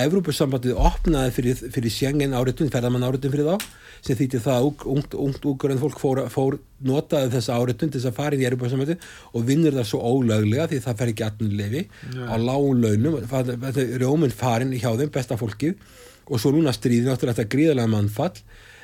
[0.03, 3.67] Evrópussambandið opnaði fyrir, fyrir Schengen áritun, ferðamann áritun fyrir þá
[4.03, 8.11] sem þýtti það að ungt, ungt úrgrönd fólk fór, fór notaði þessa áritun til þess
[8.11, 11.85] að fara í Evrópussambandið og vinnur það svo ólöglega því það fer ekki atnunlefi
[12.27, 13.21] á lágun launum.
[14.03, 15.79] Rjóminn farin hjá þeim, besta fólkið.
[16.31, 18.35] Og svo núna stríðin áttur þetta gríðalega mannfall.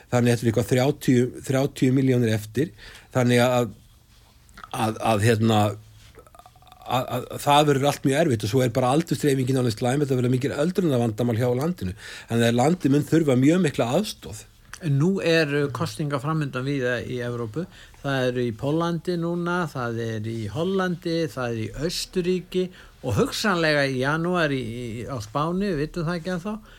[0.08, 2.70] Þannig að þetta er eitthvað 30, 30 miljónir eftir.
[3.14, 3.74] Þannig að
[4.72, 5.60] að, að hérna
[6.88, 10.04] að, að, að það verður allt mjög erfitt og svo er bara aldurstreifingin alveg slæm
[10.04, 13.90] þetta verður mikil öldruna vandamál hjá landinu en það er landi mun þurfa mjög mikla
[13.98, 14.46] aðstóð
[14.86, 17.64] nú er kostinga framöndan viða í Evrópu.
[18.02, 22.64] Það er í Pólandi núna, það er í Hollandi, það er í Östuríki
[23.02, 26.76] og hugsanlega í janúar í, í, á Spáni, við vitum það ekki að þá.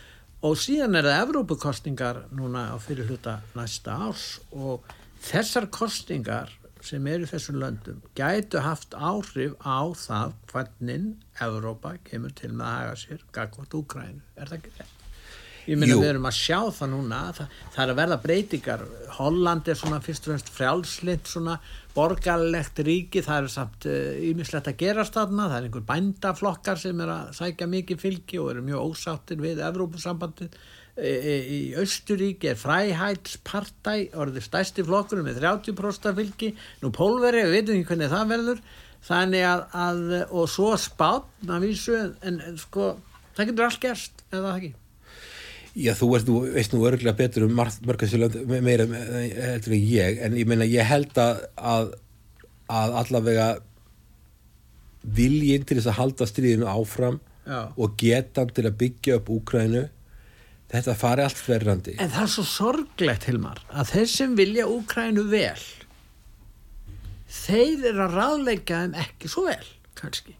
[0.48, 4.88] Og síðan er það Evrópukostingar núna á fyrir hluta næsta árs og
[5.26, 6.54] þessar kostingar
[6.90, 11.10] sem eru þessum löndum gætu haft áhrif á það hvernig
[11.46, 14.24] Evrópa kemur til með að haga sér gagvart Úkrænu.
[14.36, 14.96] Er það ekki þetta?
[15.70, 16.00] Ég Jú.
[16.02, 18.84] við erum að sjá það núna, það, það er að verða breytingar.
[19.20, 21.60] Holland er svona fyrst og fremst frjálslitt, svona
[21.94, 23.86] borgarlegt ríki, það er samt
[24.32, 28.50] ímislegt að gerast þarna, það er einhver bændaflokkar sem er að sækja mikið fylgi og
[28.56, 30.58] eru mjög ósáttir við Evrópusambandið.
[31.00, 36.52] E, e, í Östuríki er fræhætspartæ, orðið stærsti flokkur með 30% fylgi,
[36.84, 38.60] nú pólveri, við veitum ekki hvernig það verður,
[39.08, 42.92] þannig að, að og svo spátn að vísu, en, en sko,
[43.38, 44.74] það getur allt gerst, eða ekki.
[45.80, 50.36] Já, þú veist, þú veist nú örgulega betur um mörgasiland meira heldur en ég, en
[50.36, 51.92] ég meina ég held að, að,
[52.74, 53.48] að allavega
[55.04, 57.70] viljinn til þess að halda stríðinu áfram Já.
[57.78, 59.86] og getan til að byggja upp Úkrænu
[60.70, 61.98] þetta fari allt verrandi.
[62.00, 65.64] En það er svo sorglegt, Hilmar, að þeir sem vilja Úkrænu vel,
[67.30, 69.66] þeir eru að ráðleika þeim ekki svo vel,
[70.00, 70.36] kannski.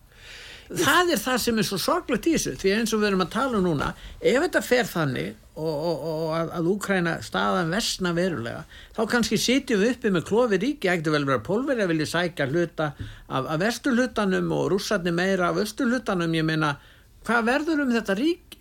[0.70, 3.32] Það er það sem er svo sorglegt í þessu, því eins og við erum að
[3.34, 8.12] tala um núna, ef þetta fer þannig og, og, og að, að Úkræna staðan versna
[8.14, 8.60] verulega,
[8.94, 12.48] þá kannski sitjum við uppi með klofi ríki, ekkert vel vera pólveri að vilja sækja
[12.52, 16.76] hluta af, af vesturhlutanum og rússarni meira af austurhlutanum, ég meina,
[17.26, 18.59] hvað verður um þetta ríki?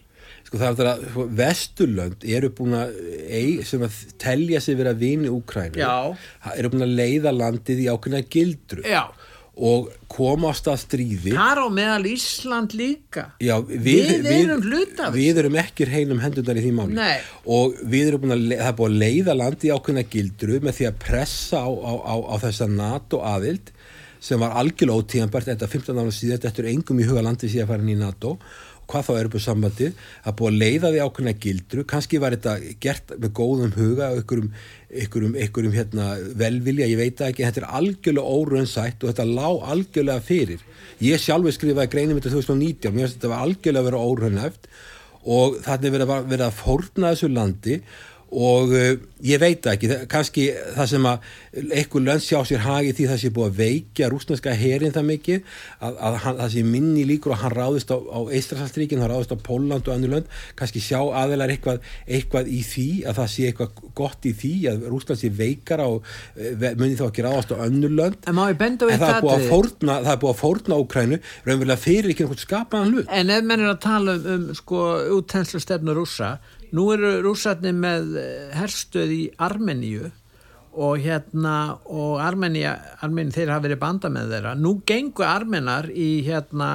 [0.49, 2.93] Sko það er það að sko, Vesturlönd eru búin að,
[3.29, 6.17] ei, sem að telja sig vera vini Úkrænu, Já.
[6.57, 9.03] eru búin að leiða landið í ákveðna gildru Já.
[9.59, 11.35] og koma á stað stríði.
[11.37, 13.25] Þar á meðal Ísland líka.
[13.45, 17.19] Já, við, Við erum hluta af við erum ekki reynum hendurnar í því máli Nei.
[17.45, 20.61] og við erum búin að, le- það er búin að leiða landi í ákveðna gildru
[20.65, 23.75] með því að pressa á, á, á, á þessa NATO aðild
[24.19, 27.69] sem var algjörlega ótíðanbært þetta 15 ára síðan, þetta er engum í huga landi síðan
[27.69, 28.33] að fara inn í NATO
[28.89, 32.21] hvað þá er upp á sambandið, það er búið að leiða því ákveðna gildru, kannski
[32.23, 34.51] var þetta gert með góðum huga ykkurum,
[35.05, 36.09] ykkurum, ykkurum hérna,
[36.41, 40.63] velvilja, ég veit ekki, þetta er algjörlega óraunsætt og þetta lá algjörlega fyrir.
[41.05, 44.71] Ég sjálfur skrifaði greinum þetta 2019, mér finnst þetta var algjörlega að vera óraunnæft
[45.29, 47.81] og þannig verið að, að fórna þessu landi
[48.29, 48.91] og uh,
[49.25, 50.45] ég veit ekki, það, kannski
[50.77, 51.29] það sem að
[51.79, 55.55] einhver lönd sjá sér hagi því það sé búið að veikja rúsneska herin það mikið
[55.81, 59.33] að, að hann, það sé minni líkur að hann ráðist á, á Eistrasalstríkin, hann ráðist
[59.33, 63.49] á Póland og annu lönd, kannski sjá aðeinar eitthvað, eitthvað í því, að það sé
[63.49, 67.65] eitthvað gott í því, að Rúsland sé veikara og uh, muni þá ekki ráðast á
[67.65, 68.21] annu lönd.
[68.29, 68.37] En
[68.93, 72.27] en það er búið að fórna það er búið að fórna Úkrænu raunverulega fyrir ekki
[72.27, 73.11] einhvern skapaðan hlut
[76.77, 80.11] Nú eru rússarnir með eh, herstöð í Armeníu
[80.79, 84.55] og hérna og Armenia, Armenia þeir hafa verið banda með þeirra.
[84.59, 86.71] Nú gengu Armenar í hérna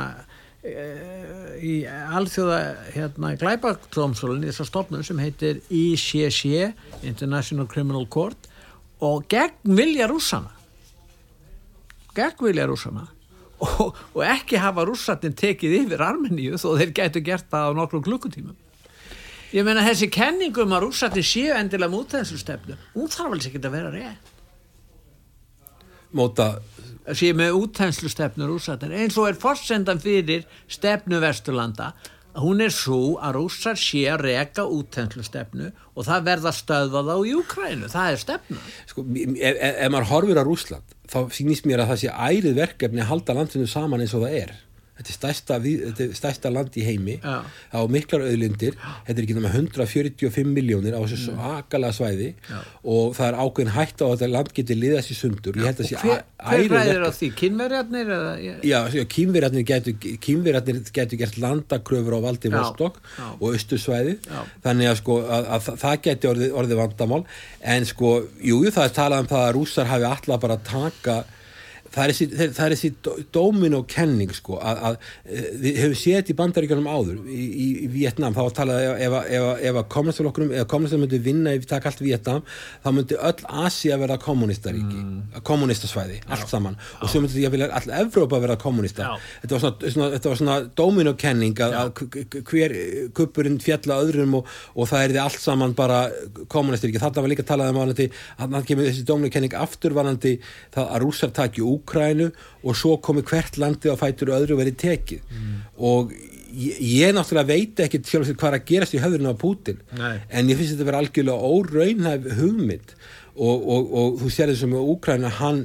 [0.66, 2.60] eh, í alþjóða
[2.96, 8.50] hérna glæpaktlómsólun þessar stofnum sem heitir ICC International Criminal Court
[9.04, 10.52] og gegn vilja rússana.
[12.18, 13.06] Gegn vilja rússana.
[13.64, 18.04] Og, og ekki hafa rússatin tekið yfir Armeníu þó þeir gætu gert það á nokkrum
[18.04, 18.58] klukkutímum
[19.54, 23.62] ég meina þessi kenningum að rússatin séu endilega mút þessu stefnu hún þarf alveg ekki
[23.64, 24.32] að vera rétt.
[26.14, 26.47] Móta
[27.18, 31.93] séu með útænslu stefnu rússatin eins og er forsendan fyrir stefnu Vesturlanda
[32.41, 37.18] hún er svo að rússar sé að reka útænslu stefnu og það verða stöðvað á
[37.22, 38.62] í Ukrænu, það er stefna.
[38.89, 42.58] Sko, ef, ef, ef maður horfir á Rúsland þá sýnist mér að það sé ærið
[42.58, 44.56] verkefni að halda landinu saman eins og það er
[44.98, 47.16] þetta er stærsta, þetta er stærsta land í heimi.
[47.24, 47.41] Já.
[47.74, 48.76] á miklar auðlindir.
[49.08, 52.30] Þetta er ekki náma 145 miljónir á þessu svakalega svæði.
[52.84, 55.58] Og það er ákveðin hægt á að þetta land geti liðast í sundur.
[55.58, 57.30] Að sé hver, hver ræðir á því,
[58.44, 58.80] ég, Já,
[59.16, 63.00] kýmverjarnir getur, kýmverjarnir getur gert landakröfur á valdi Vostok
[63.39, 64.41] og austursvæði Já.
[64.66, 67.24] þannig að, sko, að, að það- getur orðið, orðið vandamál.
[67.62, 68.12] En sko,
[68.44, 71.24] jú, jú, það er talað um það að rússar hafi alltaf bara taka
[71.94, 72.28] það er þessi,
[72.58, 72.91] það er þessi
[73.36, 77.44] dómin og kenning sko, að, að eh, við höfum séð þetta í bandaríkjunum áður í,
[77.44, 81.20] í, í Vietnam, þá var talað ef, ef, ef, ef að kommunistaflokkurum, ef kommunistar myndi
[81.24, 82.46] vinna ef við taka allt Vietnam,
[82.84, 85.44] þá myndi öll Asia verða kommunistaríki, mm.
[85.46, 86.80] kommunistasvæði, allt saman.
[87.02, 89.14] Og svo myndi því að vilja all Evrópa verða kommunista Já.
[89.44, 92.76] þetta var svona, svona, þetta var svona dóminokenning að, að hver
[93.18, 96.02] kuppurinn fjalla öðrum og, og það er því allt saman bara
[96.52, 98.04] kommunistaríki, þarna var líka talað um að
[98.44, 100.36] það kemur þessi dóminokenning afturvarandi
[100.74, 102.32] það að rússar taki Úkrænu
[102.64, 105.22] og svo komi hvert landi á fætur öðru verið tekið
[105.78, 106.14] og
[106.54, 109.82] ég, ég náttúrulega veit ekki sjálf sér hvað er að gerast í höfðurinn á Pútin
[109.98, 110.18] Nei.
[110.30, 112.96] en ég finnst þetta að vera algjörlega óraunhæf hugmynd
[113.36, 115.64] og, og, og þú sér þessum með Úkræna hann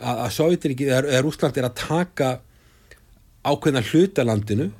[0.00, 2.30] að, að Sovjetiríki eða, Rússland er að taka
[3.44, 4.70] ákveðna hlutalandinu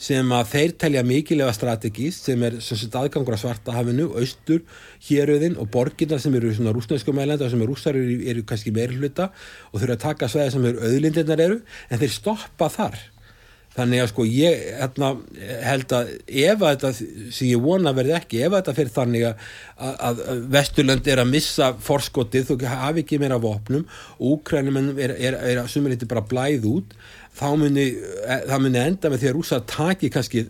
[0.00, 4.62] sem að þeir telja mikilega strategíst sem er sem sagt aðgangur að svarta hafinu, austur,
[5.04, 8.96] héröðin og borginnar sem eru svona rúsnesku meðlenda sem er rússar eru, eru kannski meiri
[8.96, 9.28] hluta
[9.70, 13.00] og þurfa að taka svæði sem eru auðlindirnar eru en þeir stoppa þar.
[13.70, 15.08] Þannig að sko ég hérna,
[15.62, 16.88] held að ef að þetta
[17.36, 19.44] sem ég vona verði ekki, ef að þetta fyrir þannig að,
[20.08, 20.22] að,
[20.56, 23.84] Vesturlönd er að missa forskotið, þú hafi ekki meira vopnum
[24.18, 26.98] Úkrænum er, er, er að sumir liti bara blæð út
[27.36, 27.86] þá muni,
[28.24, 30.46] eh, það muni enda með því að rúsa taki kannski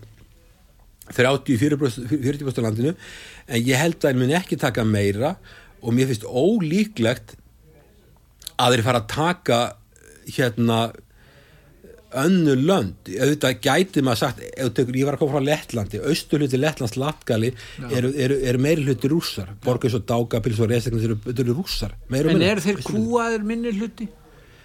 [1.11, 5.35] 30-40% landinu en ég held að þeir muni ekki taka meira
[5.81, 7.37] og mér finnst ólíklegt
[8.61, 9.61] að þeir fara að taka
[10.31, 10.81] hérna
[12.21, 14.41] önnu lönd, auðvitað gæti maður sagt,
[14.75, 17.53] tekur, ég var að koma frá Lettlandi austurluti Lettlands Latgali
[17.87, 19.53] eru, eru, eru meiri hluti rússar.
[19.63, 24.09] Borgis og Daugavpils og Reseknins eru, eru rússar en eru þeir kúaðir minni hluti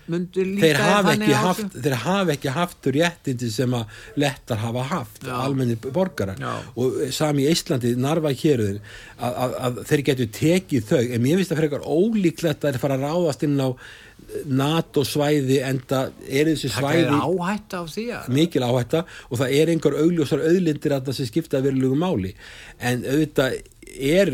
[0.05, 5.27] þeir hafa, ekki á haft, þeir hafa ekki haft réttindi sem að lettar hafa haft
[5.33, 6.39] almenni borgarar.
[6.39, 6.55] Já.
[6.77, 8.81] og sami í Íslandi, Narva héruðin
[9.17, 11.03] að, að, að þeir getur tekið þau.
[11.03, 13.69] En mér finnst það frekar ólíklegt að þeir fara að ráðast inn á
[14.45, 19.39] NATO svæði enda er þessi það er svæði áhætt af því að mikil áhætta og
[19.41, 22.33] það er einhver augljósar auðlindir að það sem skipta verulegu máli.
[22.79, 23.59] En auðvitað
[23.95, 24.33] er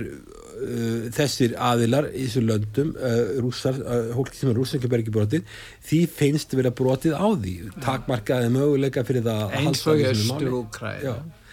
[0.62, 5.59] uh, þessir aðilar í þessum löndum uh, rússar, uh, hólki sem er rússnækjubergi brotið
[5.89, 10.32] því finnst vera brotið á því takmarkaði möguleika fyrir það að halda og í þessu
[10.32, 11.05] máli.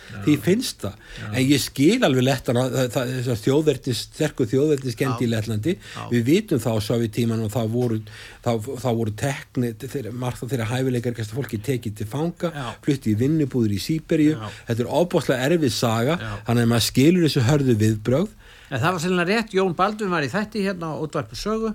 [0.09, 0.19] Já.
[0.25, 5.75] því finnst það en ég skil alveg lettana þessar þjóðverðis, sterkur þjóðverðis kendi í Lettlandi,
[6.13, 8.01] við vitum þá svo við tíman og þá voru
[8.45, 12.67] þá, þá voru tekni, þeirra, margt af þeirra hæfileikar fólki tekið til fanga Já.
[12.87, 14.49] flutti í vinnubúður í Sýberíu Já.
[14.71, 16.33] þetta er óbáslega erfið saga Já.
[16.49, 18.37] þannig að maður skilur þessu hörðu viðbrögð
[18.71, 21.71] En það var sérlega rétt, Jón Baldvin var í þætti hérna á útvarpu sögu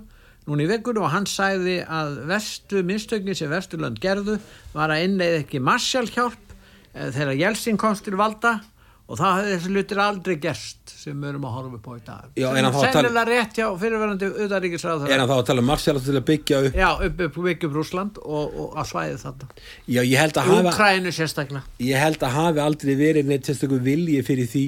[0.46, 4.36] núna í vekunum og hann sagði að verstu minnstögni sem Vesturlönd gerðu
[4.74, 6.54] var að innleið ekki Marshallhjálp
[6.94, 8.58] eh, þegar Jelsin komst til valda
[9.04, 12.02] og það hefði þessi lutir aldrei gerst sem við erum að horfa upp á í
[12.06, 12.28] dag.
[12.40, 15.68] Já, Sem en tala- Sennilega rétt hjá fyrirverandi auðaríkisráð er hann þá að tala um
[15.68, 19.18] Marsjál til að byggja upp Já, upp upp upp upp Rúsland og, og að svæði
[19.24, 19.48] þetta.
[19.92, 20.88] já, ég held að hafa
[21.18, 21.62] sérstaklega.
[21.84, 24.64] ég held að hafi aldrei verið neitt sérstökum vilji fyrir því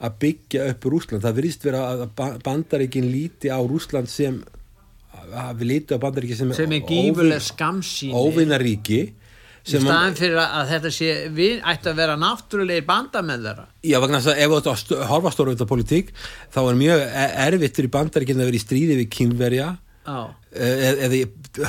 [0.00, 1.22] að byggja upp Rúsland.
[1.24, 4.42] Það virðist vera að ba- Bandaríkin líti á Rúsland sem
[5.34, 8.12] að við líti á Bandaríkin sem, Sem er gífuleg skamsýni.
[8.14, 9.00] óvinnaríki
[9.68, 13.66] Í staðan fyrir að, þetta sé, við ættu að vera náttúrulegir bandamenn þeirra.
[13.84, 16.12] já, vegna þess að ef þú ert að horfa stóra auðvitað politík
[16.54, 19.68] þá er mjög e- erfitt fyrir Bandaríkin að vera í stríði við kynverja
[20.08, 20.20] Já.
[20.56, 21.18] eða eða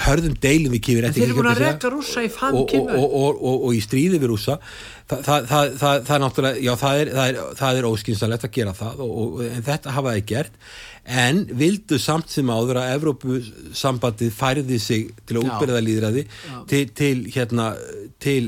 [0.05, 2.95] hörðum deilum við En þeir eru búin að reka rússa í fann og, og, kýmur.
[2.95, 4.59] og, og, og, og í stríði við rússa
[5.10, 7.39] það, það, það, það, er náttúrulega já það er, er,
[7.70, 10.60] er óskynsalegt að gera það og, og, en þetta hafa þeir gert.
[11.10, 16.26] En vildu samt sem áður að Evrópusambandið færði sig til að útbyrða líðræði
[16.70, 17.72] til, til hérna
[18.22, 18.43] til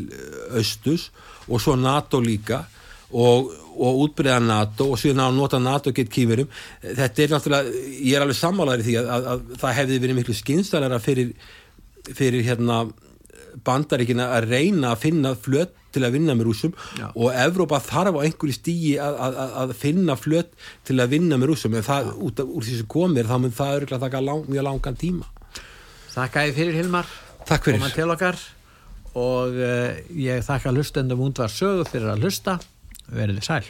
[0.60, 1.10] austus
[1.48, 2.62] og svo NATO líka
[3.12, 3.50] og,
[3.82, 6.52] og útbyrða NATO og síðan að nota NATO gett kýmurum
[6.84, 10.20] þetta er náttúrulega, ég er alveg sammálaður í því að, að, að það hefði verið
[10.20, 11.34] miklu skynstalara fyrir,
[12.12, 12.84] fyrir hérna
[13.68, 17.10] bandaríkina að reyna að finna flöt til að vinna með rússum Já.
[17.12, 20.54] og Evrópa þarf á einhverju stígi að, að, að- að finna flöt
[20.88, 21.76] til að vinna með rússum.
[21.76, 25.00] En það, út af, því sem komir þá mun það örgulega taka lang, mjög langan
[25.02, 25.28] tíma.
[26.16, 27.12] Þakka ég fyrir Hilmar.
[27.48, 27.80] Takk fyrir.
[27.82, 28.40] koma til okkar.
[29.20, 32.58] Og uh, ég þakka hlustendum undvar sögu fyrir að hlusta.
[33.12, 33.64] Verið þið sæl